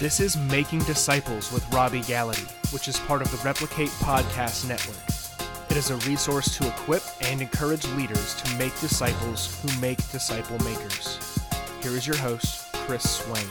This 0.00 0.20
is 0.20 0.36
Making 0.36 0.78
Disciples 0.84 1.50
with 1.50 1.68
Robby 1.74 2.02
Gallaty, 2.02 2.46
which 2.72 2.86
is 2.86 3.00
part 3.00 3.20
of 3.20 3.32
the 3.32 3.36
Replicate 3.38 3.88
Podcast 3.88 4.68
Network. 4.68 4.96
It 5.72 5.76
is 5.76 5.90
a 5.90 5.96
resource 6.08 6.56
to 6.56 6.68
equip 6.68 7.02
and 7.20 7.42
encourage 7.42 7.84
leaders 7.94 8.40
to 8.42 8.56
make 8.58 8.78
disciples 8.78 9.60
who 9.60 9.80
make 9.80 9.96
disciple 10.12 10.56
makers. 10.60 11.18
Here 11.82 11.90
is 11.90 12.06
your 12.06 12.16
host, 12.16 12.72
Chris 12.74 13.02
Swain. 13.10 13.44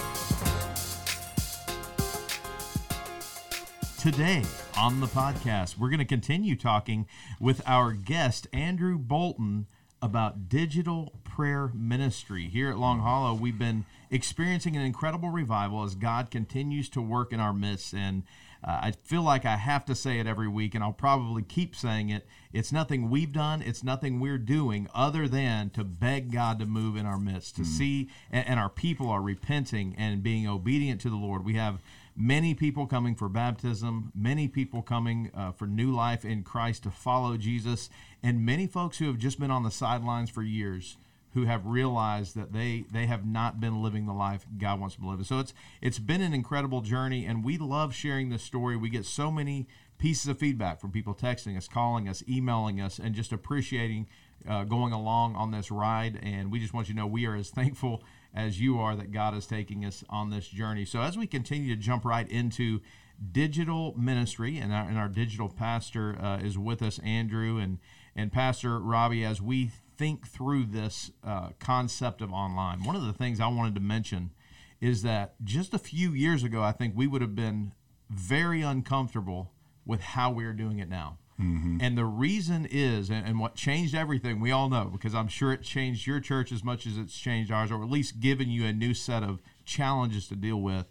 Today 3.99 4.41
on 4.77 5.01
the 5.01 5.07
podcast, 5.07 5.77
we're 5.77 5.89
going 5.89 5.99
to 5.99 6.05
continue 6.05 6.55
talking 6.55 7.07
with 7.41 7.61
our 7.65 7.91
guest, 7.91 8.47
Andrew 8.53 8.97
Bolton, 8.97 9.67
about 10.01 10.47
digital 10.47 11.11
prayer 11.37 11.69
ministry. 11.75 12.47
Here 12.47 12.71
at 12.71 12.79
Long 12.79 13.01
Hollow, 13.01 13.35
we've 13.35 13.59
been 13.59 13.85
experiencing 14.09 14.75
an 14.75 14.81
incredible 14.81 15.29
revival 15.29 15.83
as 15.83 15.93
God 15.93 16.31
continues 16.31 16.89
to 16.89 16.99
work 16.99 17.31
in 17.31 17.39
our 17.39 17.53
midst. 17.53 17.93
And 17.93 18.23
uh, 18.63 18.79
I 18.81 18.91
feel 19.03 19.21
like 19.21 19.45
I 19.45 19.55
have 19.55 19.85
to 19.85 19.93
say 19.93 20.17
it 20.19 20.25
every 20.25 20.47
week, 20.47 20.73
and 20.73 20.83
I'll 20.83 20.93
probably 20.93 21.43
keep 21.43 21.75
saying 21.75 22.09
it. 22.09 22.25
It's 22.53 22.71
nothing 22.71 23.11
we've 23.11 23.31
done, 23.31 23.61
it's 23.61 23.83
nothing 23.83 24.19
we're 24.19 24.39
doing 24.39 24.89
other 24.95 25.27
than 25.27 25.69
to 25.71 25.83
beg 25.83 26.31
God 26.31 26.57
to 26.57 26.65
move 26.65 26.97
in 26.97 27.05
our 27.05 27.19
midst, 27.19 27.57
to 27.57 27.61
mm. 27.61 27.67
see, 27.67 28.09
and, 28.31 28.47
and 28.47 28.59
our 28.59 28.69
people 28.69 29.07
are 29.07 29.21
repenting 29.21 29.93
and 29.95 30.23
being 30.23 30.47
obedient 30.47 31.01
to 31.01 31.11
the 31.11 31.17
Lord. 31.17 31.45
We 31.45 31.53
have 31.53 31.81
many 32.15 32.55
people 32.55 32.87
coming 32.87 33.13
for 33.13 33.29
baptism, 33.29 34.11
many 34.15 34.47
people 34.47 34.81
coming 34.81 35.29
uh, 35.37 35.51
for 35.51 35.67
new 35.67 35.91
life 35.91 36.25
in 36.25 36.41
Christ 36.41 36.81
to 36.81 36.89
follow 36.89 37.37
Jesus, 37.37 37.91
and 38.23 38.43
many 38.43 38.65
folks 38.65 38.97
who 38.97 39.05
have 39.05 39.19
just 39.19 39.39
been 39.39 39.51
on 39.51 39.61
the 39.61 39.69
sidelines 39.69 40.31
for 40.31 40.41
years 40.41 40.97
who 41.33 41.45
have 41.45 41.65
realized 41.65 42.35
that 42.35 42.53
they 42.53 42.85
they 42.91 43.05
have 43.05 43.25
not 43.25 43.59
been 43.59 43.81
living 43.81 44.05
the 44.05 44.13
life 44.13 44.45
God 44.57 44.79
wants 44.79 44.95
them 44.95 45.05
to 45.05 45.11
live. 45.11 45.25
So 45.25 45.39
it's 45.39 45.53
it's 45.81 45.99
been 45.99 46.21
an 46.21 46.33
incredible 46.33 46.81
journey, 46.81 47.25
and 47.25 47.43
we 47.43 47.57
love 47.57 47.93
sharing 47.93 48.29
this 48.29 48.43
story. 48.43 48.75
We 48.75 48.89
get 48.89 49.05
so 49.05 49.31
many 49.31 49.67
pieces 49.97 50.27
of 50.27 50.37
feedback 50.39 50.79
from 50.79 50.91
people 50.91 51.13
texting 51.13 51.57
us, 51.57 51.67
calling 51.67 52.07
us, 52.07 52.23
emailing 52.29 52.79
us, 52.79 52.99
and 52.99 53.15
just 53.15 53.31
appreciating 53.31 54.07
uh, 54.47 54.63
going 54.63 54.93
along 54.93 55.35
on 55.35 55.51
this 55.51 55.71
ride. 55.71 56.19
And 56.21 56.51
we 56.51 56.59
just 56.59 56.73
want 56.73 56.87
you 56.87 56.93
to 56.93 56.99
know 56.99 57.07
we 57.07 57.25
are 57.25 57.35
as 57.35 57.49
thankful 57.51 58.03
as 58.33 58.59
you 58.61 58.79
are 58.79 58.95
that 58.95 59.11
God 59.11 59.35
is 59.35 59.47
taking 59.47 59.85
us 59.85 60.03
on 60.09 60.29
this 60.29 60.47
journey. 60.47 60.85
So 60.85 61.01
as 61.01 61.17
we 61.17 61.27
continue 61.27 61.75
to 61.75 61.81
jump 61.81 62.05
right 62.05 62.29
into 62.29 62.81
digital 63.31 63.95
ministry, 63.97 64.57
and 64.57 64.71
our, 64.71 64.87
and 64.87 64.97
our 64.97 65.09
digital 65.09 65.49
pastor 65.49 66.17
uh, 66.21 66.37
is 66.37 66.57
with 66.57 66.81
us, 66.81 66.99
Andrew, 66.99 67.57
and 67.57 67.79
and 68.15 68.31
Pastor 68.31 68.79
Robby, 68.79 69.23
as 69.23 69.41
we 69.41 69.71
think 69.97 70.27
through 70.27 70.65
this 70.65 71.11
uh, 71.23 71.49
concept 71.59 72.21
of 72.21 72.31
online. 72.31 72.83
One 72.83 72.95
of 72.95 73.05
the 73.05 73.13
things 73.13 73.39
I 73.39 73.47
wanted 73.47 73.75
to 73.75 73.81
mention 73.81 74.31
is 74.79 75.01
that 75.03 75.35
just 75.43 75.73
a 75.73 75.79
few 75.79 76.11
years 76.11 76.43
ago, 76.43 76.61
I 76.61 76.71
think 76.71 76.95
we 76.95 77.07
would 77.07 77.21
have 77.21 77.35
been 77.35 77.73
very 78.09 78.61
uncomfortable 78.61 79.51
with 79.85 80.01
how 80.01 80.31
we're 80.31 80.53
doing 80.53 80.79
it 80.79 80.89
now. 80.89 81.17
Mm-hmm. 81.39 81.77
And 81.81 81.97
the 81.97 82.05
reason 82.05 82.67
is, 82.69 83.09
and, 83.09 83.25
and, 83.25 83.39
what 83.39 83.53
changed 83.53 83.93
everything, 83.93 84.39
we 84.39 84.51
all 84.51 84.69
know, 84.69 84.89
because 84.91 85.13
I'm 85.13 85.27
sure 85.27 85.53
it 85.53 85.61
changed 85.61 86.07
your 86.07 86.19
church 86.19 86.51
as 86.51 86.63
much 86.63 86.87
as 86.87 86.97
it's 86.97 87.15
changed 87.15 87.51
ours, 87.51 87.71
or 87.71 87.83
at 87.83 87.89
least 87.91 88.19
given 88.19 88.49
you 88.49 88.65
a 88.65 88.73
new 88.73 88.95
set 88.95 89.21
of 89.21 89.39
challenges 89.63 90.27
to 90.29 90.35
deal 90.35 90.59
with, 90.59 90.87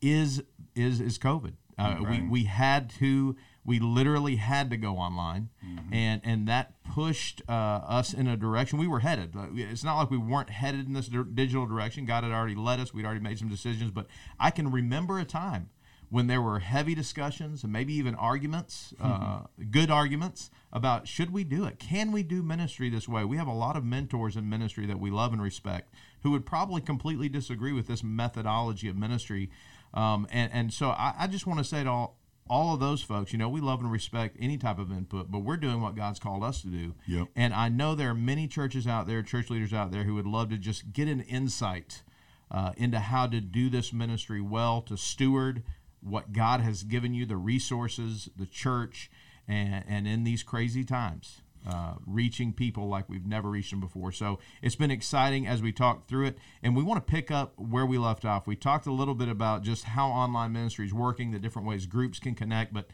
is 0.00 0.42
is 0.76 1.00
is 1.00 1.18
COVID. 1.18 1.54
Uh, 1.76 1.96
right. 2.00 2.22
We 2.22 2.28
we 2.28 2.44
had 2.44 2.90
to 3.00 3.34
we 3.68 3.78
literally 3.78 4.36
had 4.36 4.70
to 4.70 4.78
go 4.78 4.96
online, 4.96 5.50
mm-hmm. 5.62 5.92
and 5.92 6.22
and 6.24 6.48
that 6.48 6.82
pushed 6.82 7.42
uh, 7.48 7.52
us 7.52 8.14
in 8.14 8.26
a 8.26 8.34
direction 8.34 8.78
we 8.78 8.88
were 8.88 9.00
headed. 9.00 9.34
It's 9.54 9.84
not 9.84 9.98
like 9.98 10.10
we 10.10 10.16
weren't 10.16 10.48
headed 10.48 10.86
in 10.86 10.94
this 10.94 11.08
digital 11.08 11.66
direction. 11.66 12.06
God 12.06 12.24
had 12.24 12.32
already 12.32 12.54
led 12.54 12.80
us. 12.80 12.94
We'd 12.94 13.04
already 13.04 13.20
made 13.20 13.38
some 13.38 13.50
decisions. 13.50 13.90
But 13.90 14.06
I 14.40 14.50
can 14.50 14.70
remember 14.70 15.18
a 15.18 15.26
time 15.26 15.68
when 16.08 16.28
there 16.28 16.40
were 16.40 16.60
heavy 16.60 16.94
discussions 16.94 17.62
and 17.62 17.70
maybe 17.70 17.92
even 17.92 18.14
arguments, 18.14 18.94
uh, 18.98 19.06
mm-hmm. 19.06 19.22
uh, 19.22 19.64
good 19.70 19.90
arguments 19.90 20.50
about 20.72 21.06
should 21.06 21.30
we 21.30 21.44
do 21.44 21.66
it? 21.66 21.78
Can 21.78 22.10
we 22.10 22.22
do 22.22 22.42
ministry 22.42 22.88
this 22.88 23.06
way? 23.06 23.22
We 23.24 23.36
have 23.36 23.46
a 23.46 23.52
lot 23.52 23.76
of 23.76 23.84
mentors 23.84 24.34
in 24.34 24.48
ministry 24.48 24.86
that 24.86 24.98
we 24.98 25.10
love 25.10 25.34
and 25.34 25.42
respect 25.42 25.92
who 26.22 26.30
would 26.30 26.46
probably 26.46 26.80
completely 26.80 27.28
disagree 27.28 27.72
with 27.72 27.86
this 27.86 28.02
methodology 28.02 28.88
of 28.88 28.96
ministry. 28.96 29.50
Um, 29.92 30.26
and, 30.30 30.50
and 30.52 30.72
so 30.72 30.88
I, 30.88 31.14
I 31.18 31.26
just 31.26 31.46
want 31.46 31.58
to 31.58 31.64
say 31.64 31.84
to 31.84 31.90
all, 31.90 32.17
all 32.48 32.74
of 32.74 32.80
those 32.80 33.02
folks, 33.02 33.32
you 33.32 33.38
know, 33.38 33.48
we 33.48 33.60
love 33.60 33.80
and 33.80 33.90
respect 33.90 34.36
any 34.40 34.58
type 34.58 34.78
of 34.78 34.90
input, 34.90 35.30
but 35.30 35.40
we're 35.40 35.56
doing 35.56 35.80
what 35.80 35.94
God's 35.94 36.18
called 36.18 36.42
us 36.42 36.62
to 36.62 36.68
do. 36.68 36.94
Yep. 37.06 37.28
And 37.36 37.54
I 37.54 37.68
know 37.68 37.94
there 37.94 38.10
are 38.10 38.14
many 38.14 38.46
churches 38.46 38.86
out 38.86 39.06
there, 39.06 39.22
church 39.22 39.50
leaders 39.50 39.72
out 39.72 39.90
there, 39.90 40.04
who 40.04 40.14
would 40.14 40.26
love 40.26 40.50
to 40.50 40.58
just 40.58 40.92
get 40.92 41.08
an 41.08 41.20
insight 41.20 42.02
uh, 42.50 42.72
into 42.76 42.98
how 42.98 43.26
to 43.26 43.40
do 43.40 43.68
this 43.68 43.92
ministry 43.92 44.40
well, 44.40 44.80
to 44.82 44.96
steward 44.96 45.62
what 46.00 46.32
God 46.32 46.60
has 46.60 46.82
given 46.82 47.14
you, 47.14 47.26
the 47.26 47.36
resources, 47.36 48.28
the 48.36 48.46
church, 48.46 49.10
and, 49.46 49.84
and 49.88 50.06
in 50.06 50.24
these 50.24 50.42
crazy 50.42 50.84
times 50.84 51.42
uh, 51.66 51.94
reaching 52.06 52.52
people 52.52 52.88
like 52.88 53.08
we've 53.08 53.26
never 53.26 53.50
reached 53.50 53.70
them 53.70 53.80
before. 53.80 54.12
So 54.12 54.38
it's 54.62 54.76
been 54.76 54.90
exciting 54.90 55.46
as 55.46 55.62
we 55.62 55.72
talk 55.72 56.06
through 56.06 56.26
it, 56.26 56.38
and 56.62 56.76
we 56.76 56.82
want 56.82 57.04
to 57.04 57.10
pick 57.10 57.30
up 57.30 57.58
where 57.58 57.86
we 57.86 57.98
left 57.98 58.24
off. 58.24 58.46
We 58.46 58.56
talked 58.56 58.86
a 58.86 58.92
little 58.92 59.14
bit 59.14 59.28
about 59.28 59.62
just 59.62 59.84
how 59.84 60.08
online 60.08 60.52
ministry 60.52 60.86
is 60.86 60.94
working, 60.94 61.30
the 61.30 61.38
different 61.38 61.66
ways 61.66 61.86
groups 61.86 62.18
can 62.18 62.34
connect, 62.34 62.72
but 62.72 62.88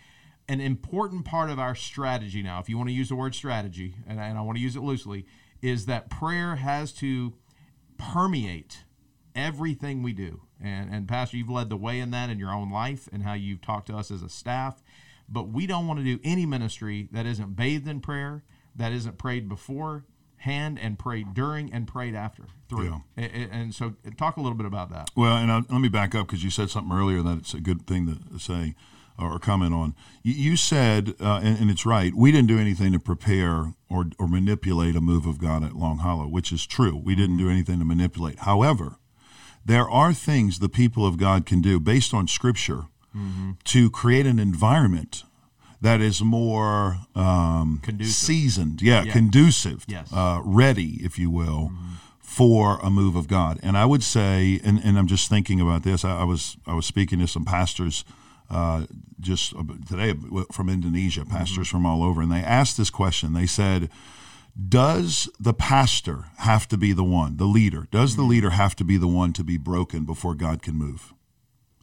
an 0.49 0.61
important 0.61 1.25
part 1.25 1.51
of 1.51 1.59
our 1.59 1.75
strategy 1.75 2.43
now, 2.43 2.61
if 2.61 2.69
you 2.69 2.77
want 2.77 2.89
to 2.89 2.95
use 2.95 3.09
the 3.09 3.17
word 3.17 3.35
strategy, 3.35 3.97
and 4.07 4.21
I, 4.21 4.27
and 4.27 4.39
I 4.39 4.43
want 4.43 4.57
to 4.57 4.63
use 4.63 4.77
it 4.77 4.83
loosely, 4.83 5.27
is 5.63 5.87
that 5.87 6.11
prayer 6.11 6.57
has 6.57 6.93
to 6.95 7.35
permeate 7.97 8.85
everything 9.35 10.03
we 10.03 10.13
do. 10.13 10.43
And, 10.63 10.93
and 10.93 11.09
Pastor, 11.09 11.37
you've 11.37 11.51
led 11.51 11.71
the 11.71 11.77
way 11.77 11.99
in 11.99 12.11
that 12.11 12.31
in 12.31 12.39
your 12.39 12.53
own 12.53 12.71
life 12.71 13.09
and 13.13 13.23
how 13.23 13.33
you've 13.35 13.63
talked 13.63 13.87
to 13.89 13.97
us 13.97 14.11
as 14.11 14.23
a 14.23 14.29
staff. 14.29 14.83
But 15.29 15.49
we 15.49 15.67
don't 15.67 15.87
want 15.87 16.01
to 16.01 16.05
do 16.05 16.21
any 16.23 16.45
ministry 16.45 17.09
that 17.13 17.27
isn't 17.27 17.57
bathed 17.57 17.89
in 17.89 18.01
prayer, 18.01 18.45
that 18.77 18.93
isn't 18.93 19.19
prayed 19.19 19.49
before 19.49 20.05
hand 20.39 20.79
and 20.79 20.99
prayed 20.99 21.33
during 21.33 21.73
and 21.73 21.89
prayed 21.89 22.15
after 22.15 22.45
through. 22.69 22.85
Yeah. 22.85 22.99
And, 23.17 23.51
and, 23.51 23.75
so, 23.75 23.95
talk 24.17 24.37
a 24.37 24.41
little 24.41 24.57
bit 24.57 24.67
about 24.67 24.91
that. 24.91 25.11
Well, 25.17 25.37
and 25.37 25.51
I, 25.51 25.63
let 25.71 25.81
me 25.81 25.89
back 25.89 26.15
up 26.15 26.27
because 26.27 26.45
you 26.45 26.51
said 26.51 26.71
something 26.71 26.97
earlier 26.97 27.23
that 27.23 27.39
it's 27.39 27.55
a 27.55 27.61
good 27.61 27.87
thing 27.87 28.07
to 28.31 28.39
say 28.39 28.75
or 29.19 29.39
comment 29.39 29.73
on. 29.73 29.95
You, 30.23 30.35
you 30.35 30.57
said, 30.57 31.15
uh, 31.21 31.41
and, 31.43 31.59
and, 31.59 31.71
it's 31.71 31.87
right, 31.87 32.15
we 32.15 32.33
didn't 32.33 32.49
do 32.49 32.59
anything 32.59 32.93
to 32.93 32.99
prepare 32.99 33.73
or, 33.89 34.07
or 34.19 34.29
manipulate 34.29 34.97
a 34.97 35.01
move 35.01 35.25
of 35.27 35.39
God 35.39 35.65
at 35.65 35.75
Long 35.75 35.99
Hollow, 35.99 36.27
which 36.27 36.53
is 36.53 36.67
true. 36.67 36.97
We 36.97 37.15
didn't 37.15 37.37
do 37.37 37.49
anything 37.49 37.79
to 37.79 37.85
manipulate. 37.85 38.41
However, 38.41 38.97
there 39.65 39.89
are 39.89 40.13
things 40.13 40.59
the 40.59 40.69
people 40.69 41.07
of 41.07 41.17
God 41.17 41.47
can 41.47 41.63
do 41.63 41.81
based 41.81 42.13
on 42.13 42.29
Scripture 42.29 42.85
mm-hmm. 43.17 43.53
to 43.65 43.89
create 43.89 44.27
an 44.27 44.39
environment 44.39 45.23
that 45.85 46.01
is 46.01 46.23
more 46.23 46.97
um, 47.15 47.83
seasoned, 48.01 48.81
yeah, 48.81 49.03
yeah. 49.03 49.13
conducive, 49.13 49.85
yes. 49.87 50.11
uh, 50.15 50.41
ready, 50.43 50.99
if 51.05 51.19
you 51.19 51.31
will, 51.31 51.71
mm-hmm. 51.73 51.95
for 52.21 52.79
a 52.83 52.89
move 52.89 53.17
of 53.17 53.29
God. 53.29 53.61
And 53.63 53.77
I 53.77 53.85
would 53.85 54.03
say, 54.03 54.61
and, 54.65 54.81
and 54.83 54.99
I'm 54.99 55.07
just 55.07 55.29
thinking 55.29 55.61
about 55.61 55.83
this. 55.83 56.03
I, 56.03 56.21
I 56.21 56.25
was 56.25 56.57
I 56.67 56.73
was 56.73 56.87
speaking 56.87 57.19
to 57.19 57.29
some 57.29 57.45
pastors 57.45 58.03
uh, 58.49 58.87
just 59.21 59.53
today 59.87 60.15
from 60.51 60.71
Indonesia, 60.71 61.27
pastors 61.27 61.69
mm-hmm. 61.69 61.77
from 61.77 61.87
all 61.87 62.03
over, 62.03 62.23
and 62.23 62.33
they 62.33 62.43
asked 62.43 62.79
this 62.79 62.91
question. 62.91 63.35
They 63.35 63.47
said, 63.47 63.91
"Does 64.57 65.29
the 65.39 65.53
pastor 65.53 66.25
have 66.39 66.67
to 66.69 66.79
be 66.79 66.95
the 66.95 67.05
one, 67.05 67.37
the 67.37 67.45
leader? 67.45 67.89
Does 67.91 68.13
mm-hmm. 68.13 68.23
the 68.23 68.29
leader 68.29 68.51
have 68.51 68.75
to 68.77 68.85
be 68.85 68.97
the 68.97 69.07
one 69.07 69.35
to 69.35 69.45
be 69.45 69.59
broken 69.59 70.07
before 70.07 70.35
God 70.35 70.63
can 70.63 70.77
move?" 70.77 71.13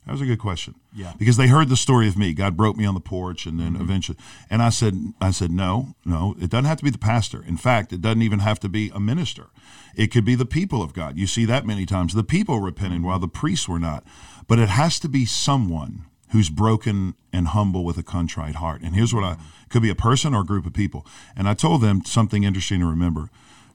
That 0.05 0.13
was 0.13 0.21
a 0.21 0.25
good 0.25 0.39
question. 0.39 0.75
Yeah. 0.93 1.13
Because 1.17 1.37
they 1.37 1.47
heard 1.47 1.69
the 1.69 1.77
story 1.77 2.07
of 2.07 2.17
me. 2.17 2.33
God 2.33 2.57
broke 2.57 2.75
me 2.75 2.85
on 2.85 2.95
the 2.95 2.99
porch 2.99 3.45
and 3.45 3.59
then 3.59 3.73
mm-hmm. 3.73 3.83
eventually 3.83 4.17
and 4.49 4.61
I 4.61 4.69
said 4.69 4.95
I 5.21 5.31
said 5.31 5.51
no, 5.51 5.95
no, 6.05 6.35
it 6.41 6.49
doesn't 6.49 6.65
have 6.65 6.79
to 6.79 6.83
be 6.83 6.89
the 6.89 6.97
pastor. 6.97 7.43
In 7.43 7.57
fact, 7.57 7.93
it 7.93 8.01
doesn't 8.01 8.21
even 8.21 8.39
have 8.39 8.59
to 8.61 8.69
be 8.69 8.91
a 8.93 8.99
minister. 8.99 9.47
It 9.95 10.07
could 10.07 10.25
be 10.25 10.35
the 10.35 10.45
people 10.45 10.81
of 10.81 10.93
God. 10.93 11.17
You 11.17 11.27
see 11.27 11.45
that 11.45 11.65
many 11.65 11.85
times. 11.85 12.13
The 12.13 12.23
people 12.23 12.59
repenting 12.59 12.99
mm-hmm. 12.99 13.07
while 13.07 13.19
the 13.19 13.27
priests 13.27 13.69
were 13.69 13.79
not. 13.79 14.03
But 14.47 14.59
it 14.59 14.69
has 14.69 14.99
to 15.01 15.09
be 15.09 15.25
someone 15.25 16.05
who's 16.31 16.49
broken 16.49 17.13
and 17.31 17.49
humble 17.49 17.83
with 17.83 17.97
a 17.97 18.03
contrite 18.03 18.55
heart. 18.55 18.81
And 18.81 18.95
here's 18.95 19.13
what 19.13 19.23
I 19.23 19.37
could 19.69 19.81
be 19.81 19.89
a 19.89 19.95
person 19.95 20.33
or 20.33 20.41
a 20.41 20.45
group 20.45 20.65
of 20.65 20.73
people. 20.73 21.05
And 21.35 21.47
I 21.47 21.53
told 21.53 21.81
them 21.81 22.03
something 22.05 22.43
interesting 22.43 22.79
to 22.79 22.85
remember. 22.85 23.29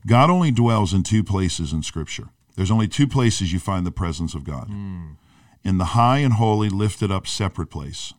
God 0.07 0.31
only 0.31 0.51
dwells 0.51 0.93
in 0.93 1.03
two 1.03 1.23
places 1.23 1.73
in 1.73 1.83
scripture. 1.83 2.31
There's 2.57 2.71
only 2.71 2.89
two 2.89 3.07
places 3.07 3.53
you 3.53 3.59
find 3.59 3.87
the 3.87 3.91
presence 3.91 4.35
of 4.35 4.45
God. 4.45 4.69
Mm 4.69 5.17
in 5.65 5.79
the 5.79 5.87
high 5.87 6.19
and 6.19 6.35
holy, 6.35 6.69
lifted 6.69 7.11
up 7.11 7.27
separate 7.27 7.69
place, 7.69 8.13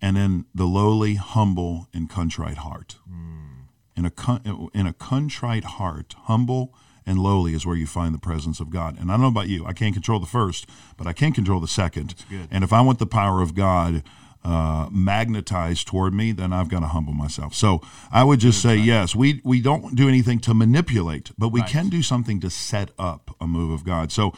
and 0.00 0.16
in 0.16 0.46
the 0.54 0.66
lowly, 0.66 1.14
humble, 1.14 1.88
and 1.92 2.08
contrite 2.08 2.58
heart. 2.58 2.96
Mm. 3.10 3.66
In, 3.96 4.06
a, 4.06 4.68
in 4.74 4.86
a 4.86 4.92
contrite 4.92 5.64
heart, 5.64 6.14
humble 6.24 6.72
and 7.04 7.18
lowly 7.18 7.54
is 7.54 7.64
where 7.64 7.74
you 7.76 7.86
find 7.86 8.14
the 8.14 8.18
presence 8.18 8.60
of 8.60 8.70
God. 8.70 8.98
And 9.00 9.10
I 9.10 9.14
don't 9.14 9.22
know 9.22 9.28
about 9.28 9.48
you, 9.48 9.64
I 9.64 9.72
can't 9.72 9.94
control 9.94 10.20
the 10.20 10.26
first, 10.26 10.66
but 10.96 11.06
I 11.06 11.12
can 11.12 11.32
control 11.32 11.58
the 11.58 11.66
second. 11.66 12.14
And 12.50 12.62
if 12.62 12.72
I 12.72 12.82
want 12.82 12.98
the 12.98 13.06
power 13.06 13.40
of 13.40 13.54
God 13.54 14.02
uh, 14.44 14.88
magnetized 14.90 15.86
toward 15.86 16.14
me, 16.14 16.32
then 16.32 16.52
I've 16.52 16.68
got 16.68 16.80
to 16.80 16.86
humble 16.86 17.12
myself. 17.12 17.54
So 17.54 17.80
I 18.10 18.24
would 18.24 18.40
just 18.40 18.62
say, 18.62 18.76
yes, 18.76 19.14
we 19.14 19.40
we 19.44 19.60
don't 19.60 19.94
do 19.94 20.08
anything 20.08 20.38
to 20.40 20.54
manipulate, 20.54 21.32
but 21.36 21.48
we 21.48 21.60
can 21.62 21.88
do 21.88 22.02
something 22.02 22.40
to 22.40 22.50
set 22.50 22.90
up 22.98 23.34
a 23.40 23.46
move 23.46 23.70
of 23.70 23.84
God. 23.84 24.12
So 24.12 24.30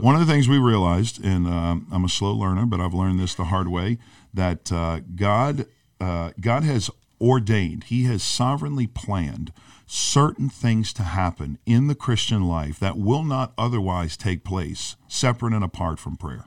one 0.00 0.14
of 0.14 0.20
the 0.24 0.30
things 0.32 0.48
we 0.48 0.58
realized, 0.58 1.24
and 1.24 1.46
um, 1.46 1.86
I'm 1.90 2.04
a 2.04 2.08
slow 2.08 2.32
learner, 2.32 2.66
but 2.66 2.80
I've 2.80 2.94
learned 2.94 3.18
this 3.18 3.34
the 3.34 3.44
hard 3.44 3.68
way, 3.68 3.98
that 4.34 4.70
uh, 4.70 5.00
God 5.14 5.66
uh, 6.00 6.32
God 6.40 6.62
has 6.62 6.90
ordained, 7.20 7.84
He 7.84 8.04
has 8.04 8.22
sovereignly 8.22 8.86
planned 8.86 9.52
certain 9.86 10.48
things 10.48 10.92
to 10.92 11.02
happen 11.02 11.58
in 11.64 11.86
the 11.86 11.94
Christian 11.94 12.42
life 12.42 12.78
that 12.80 12.98
will 12.98 13.22
not 13.22 13.52
otherwise 13.56 14.16
take 14.16 14.44
place 14.44 14.96
separate 15.08 15.52
and 15.52 15.64
apart 15.64 15.98
from 15.98 16.16
prayer. 16.16 16.46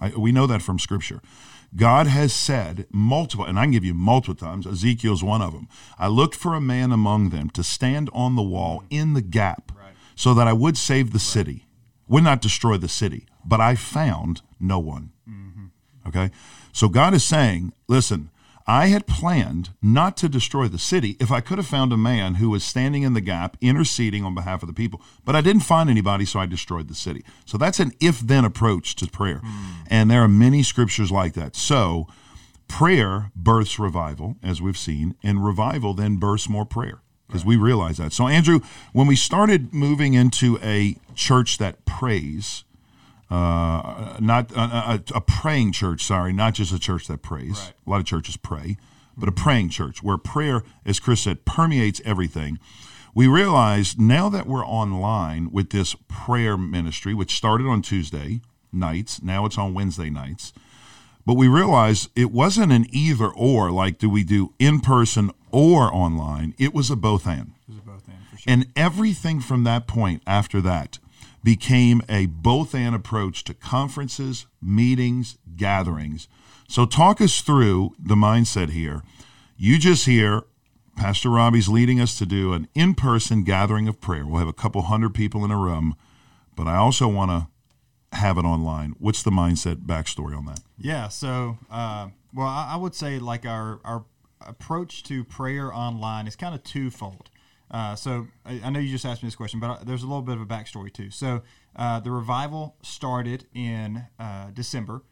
I, 0.00 0.10
we 0.10 0.32
know 0.32 0.46
that 0.46 0.62
from 0.62 0.78
Scripture. 0.78 1.20
God 1.76 2.06
has 2.06 2.32
said 2.32 2.86
multiple, 2.90 3.44
and 3.44 3.58
I 3.58 3.64
can 3.64 3.72
give 3.72 3.84
you 3.84 3.94
multiple 3.94 4.34
times, 4.34 4.66
Ezekiel's 4.66 5.22
one 5.22 5.42
of 5.42 5.52
them. 5.52 5.68
I 5.98 6.08
looked 6.08 6.34
for 6.34 6.54
a 6.54 6.60
man 6.60 6.92
among 6.92 7.28
them 7.28 7.50
to 7.50 7.62
stand 7.62 8.08
on 8.12 8.36
the 8.36 8.42
wall 8.42 8.84
in 8.90 9.14
the 9.14 9.22
gap 9.22 9.72
so 10.14 10.34
that 10.34 10.48
I 10.48 10.52
would 10.52 10.76
save 10.76 11.12
the 11.12 11.18
city, 11.18 11.66
would 12.08 12.24
not 12.24 12.40
destroy 12.40 12.76
the 12.76 12.88
city, 12.88 13.26
but 13.44 13.60
I 13.60 13.74
found 13.74 14.40
no 14.58 14.78
one. 14.78 15.12
Mm-hmm. 15.28 16.08
Okay? 16.08 16.30
So 16.72 16.88
God 16.88 17.14
is 17.14 17.22
saying, 17.22 17.72
listen, 17.86 18.30
I 18.68 18.88
had 18.88 19.06
planned 19.06 19.70
not 19.80 20.18
to 20.18 20.28
destroy 20.28 20.68
the 20.68 20.78
city 20.78 21.16
if 21.18 21.32
I 21.32 21.40
could 21.40 21.56
have 21.56 21.66
found 21.66 21.90
a 21.90 21.96
man 21.96 22.34
who 22.34 22.50
was 22.50 22.62
standing 22.62 23.02
in 23.02 23.14
the 23.14 23.22
gap, 23.22 23.56
interceding 23.62 24.24
on 24.24 24.34
behalf 24.34 24.62
of 24.62 24.66
the 24.66 24.74
people. 24.74 25.00
But 25.24 25.34
I 25.34 25.40
didn't 25.40 25.62
find 25.62 25.88
anybody, 25.88 26.26
so 26.26 26.38
I 26.38 26.44
destroyed 26.44 26.88
the 26.88 26.94
city. 26.94 27.24
So 27.46 27.56
that's 27.56 27.80
an 27.80 27.92
if 27.98 28.20
then 28.20 28.44
approach 28.44 28.94
to 28.96 29.06
prayer. 29.06 29.40
Hmm. 29.42 29.72
And 29.88 30.10
there 30.10 30.22
are 30.22 30.28
many 30.28 30.62
scriptures 30.62 31.10
like 31.10 31.32
that. 31.32 31.56
So 31.56 32.08
prayer 32.68 33.32
births 33.34 33.78
revival, 33.78 34.36
as 34.42 34.60
we've 34.60 34.76
seen, 34.76 35.14
and 35.22 35.42
revival 35.42 35.94
then 35.94 36.16
births 36.16 36.46
more 36.46 36.66
prayer 36.66 37.00
because 37.26 37.46
we 37.46 37.56
realize 37.56 37.96
that. 37.96 38.12
So, 38.12 38.28
Andrew, 38.28 38.60
when 38.92 39.06
we 39.06 39.16
started 39.16 39.72
moving 39.72 40.14
into 40.14 40.58
a 40.62 40.96
church 41.14 41.58
that 41.58 41.84
prays, 41.84 42.64
uh, 43.30 44.16
not 44.20 44.50
a, 44.52 44.60
a, 44.60 45.02
a 45.16 45.20
praying 45.20 45.72
church, 45.72 46.04
sorry, 46.04 46.32
not 46.32 46.54
just 46.54 46.72
a 46.72 46.78
church 46.78 47.06
that 47.08 47.22
prays. 47.22 47.58
Right. 47.58 47.72
A 47.86 47.90
lot 47.90 48.00
of 48.00 48.06
churches 48.06 48.36
pray, 48.36 48.76
but 49.16 49.28
a 49.28 49.32
praying 49.32 49.70
church 49.70 50.02
where 50.02 50.16
prayer, 50.16 50.62
as 50.86 50.98
Chris 50.98 51.22
said, 51.22 51.44
permeates 51.44 52.00
everything. 52.04 52.58
We 53.14 53.26
realize 53.26 53.98
now 53.98 54.28
that 54.28 54.46
we're 54.46 54.64
online 54.64 55.50
with 55.50 55.70
this 55.70 55.96
prayer 56.06 56.56
ministry, 56.56 57.14
which 57.14 57.34
started 57.34 57.66
on 57.66 57.82
Tuesday 57.82 58.40
nights, 58.72 59.22
now 59.22 59.44
it's 59.44 59.58
on 59.58 59.74
Wednesday 59.74 60.10
nights. 60.10 60.52
But 61.26 61.34
we 61.34 61.48
realized 61.48 62.10
it 62.16 62.30
wasn't 62.30 62.72
an 62.72 62.86
either 62.90 63.28
or, 63.28 63.70
like 63.70 63.98
do 63.98 64.08
we 64.08 64.24
do 64.24 64.54
in 64.58 64.80
person 64.80 65.30
or 65.50 65.92
online? 65.92 66.54
It 66.58 66.72
was 66.72 66.90
a 66.90 66.96
both 66.96 67.26
and. 67.26 67.52
And 68.46 68.66
everything 68.76 69.40
from 69.40 69.64
that 69.64 69.86
point 69.86 70.22
after 70.26 70.62
that 70.62 70.98
became 71.48 72.02
a 72.10 72.26
both 72.26 72.74
and 72.74 72.94
approach 72.94 73.42
to 73.42 73.54
conferences, 73.54 74.44
meetings, 74.60 75.38
gatherings. 75.56 76.28
So, 76.68 76.84
talk 76.84 77.22
us 77.22 77.40
through 77.40 77.94
the 77.98 78.16
mindset 78.16 78.68
here. 78.68 79.02
You 79.56 79.78
just 79.78 80.04
hear 80.04 80.42
Pastor 80.94 81.30
Robby's 81.30 81.66
leading 81.66 82.02
us 82.02 82.18
to 82.18 82.26
do 82.26 82.52
an 82.52 82.68
in 82.74 82.94
person 82.94 83.44
gathering 83.44 83.88
of 83.88 83.98
prayer. 83.98 84.26
We'll 84.26 84.40
have 84.40 84.46
a 84.46 84.52
couple 84.52 84.82
hundred 84.82 85.14
people 85.14 85.42
in 85.42 85.50
a 85.50 85.56
room, 85.56 85.96
but 86.54 86.66
I 86.66 86.76
also 86.76 87.08
want 87.08 87.30
to 87.30 88.18
have 88.18 88.36
it 88.36 88.44
online. 88.44 88.94
What's 88.98 89.22
the 89.22 89.30
mindset 89.30 89.86
backstory 89.86 90.36
on 90.36 90.44
that? 90.44 90.60
Yeah. 90.76 91.08
So, 91.08 91.56
uh, 91.70 92.08
well, 92.34 92.46
I, 92.46 92.72
I 92.74 92.76
would 92.76 92.94
say 92.94 93.18
like 93.18 93.46
our 93.46 93.80
our 93.86 94.04
approach 94.42 95.02
to 95.04 95.24
prayer 95.24 95.72
online 95.72 96.26
is 96.26 96.36
kind 96.36 96.54
of 96.54 96.62
twofold. 96.62 97.30
Uh, 97.70 97.94
so 97.94 98.26
I, 98.44 98.60
I 98.64 98.70
know 98.70 98.80
you 98.80 98.90
just 98.90 99.04
asked 99.04 99.22
me 99.22 99.26
this 99.26 99.36
question, 99.36 99.60
but 99.60 99.70
uh, 99.70 99.78
there's 99.84 100.02
a 100.02 100.06
little 100.06 100.22
bit 100.22 100.36
of 100.36 100.42
a 100.42 100.46
backstory 100.46 100.92
too. 100.92 101.10
So 101.10 101.42
uh, 101.76 102.00
the 102.00 102.10
revival 102.10 102.76
started 102.82 103.46
in 103.54 104.06
uh, 104.18 104.50
December, 104.52 105.02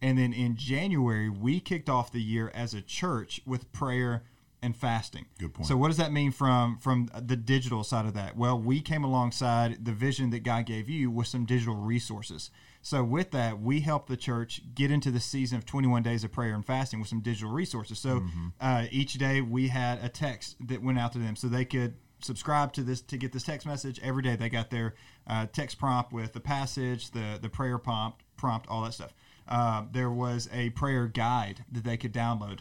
and 0.00 0.18
then 0.18 0.32
in 0.32 0.56
January 0.56 1.28
we 1.28 1.60
kicked 1.60 1.88
off 1.88 2.12
the 2.12 2.22
year 2.22 2.50
as 2.54 2.74
a 2.74 2.82
church 2.82 3.40
with 3.46 3.72
prayer 3.72 4.24
and 4.64 4.74
fasting. 4.74 5.26
Good 5.38 5.52
point. 5.52 5.68
So 5.68 5.76
what 5.76 5.88
does 5.88 5.98
that 5.98 6.10
mean 6.10 6.32
from 6.32 6.78
from 6.78 7.10
the 7.14 7.36
digital 7.36 7.84
side 7.84 8.06
of 8.06 8.14
that? 8.14 8.34
Well, 8.34 8.58
we 8.58 8.80
came 8.80 9.04
alongside 9.04 9.84
the 9.84 9.92
vision 9.92 10.30
that 10.30 10.42
God 10.42 10.64
gave 10.64 10.88
you 10.88 11.10
with 11.10 11.26
some 11.26 11.44
digital 11.44 11.74
resources. 11.74 12.50
So 12.80 13.04
with 13.04 13.30
that, 13.32 13.60
we 13.60 13.80
helped 13.80 14.08
the 14.08 14.16
church 14.16 14.62
get 14.74 14.90
into 14.90 15.10
the 15.10 15.20
season 15.20 15.58
of 15.58 15.66
21 15.66 16.02
days 16.02 16.24
of 16.24 16.32
prayer 16.32 16.54
and 16.54 16.64
fasting 16.64 16.98
with 16.98 17.08
some 17.08 17.20
digital 17.20 17.50
resources. 17.50 17.98
So 17.98 18.22
uh, 18.60 18.86
each 18.90 19.14
day 19.14 19.40
we 19.40 19.68
had 19.68 20.02
a 20.02 20.08
text 20.08 20.56
that 20.66 20.82
went 20.82 20.98
out 20.98 21.12
to 21.12 21.18
them, 21.18 21.36
so 21.36 21.48
they 21.48 21.64
could 21.64 21.94
subscribe 22.24 22.72
to 22.72 22.82
this 22.82 23.00
to 23.02 23.16
get 23.16 23.32
this 23.32 23.42
text 23.44 23.66
message 23.66 24.00
every 24.02 24.22
day. 24.22 24.36
They 24.36 24.48
got 24.48 24.70
their 24.70 24.94
uh, 25.26 25.46
text 25.52 25.78
prompt 25.78 26.12
with 26.12 26.32
the 26.32 26.40
passage, 26.40 27.10
the 27.10 27.38
the 27.40 27.48
prayer 27.48 27.78
prompt, 27.78 28.22
prompt, 28.36 28.66
all 28.68 28.82
that 28.82 28.94
stuff. 28.94 29.12
Uh, 29.46 29.84
there 29.92 30.10
was 30.10 30.48
a 30.52 30.70
prayer 30.70 31.06
guide 31.06 31.64
that 31.70 31.84
they 31.84 31.96
could 31.96 32.12
download. 32.12 32.60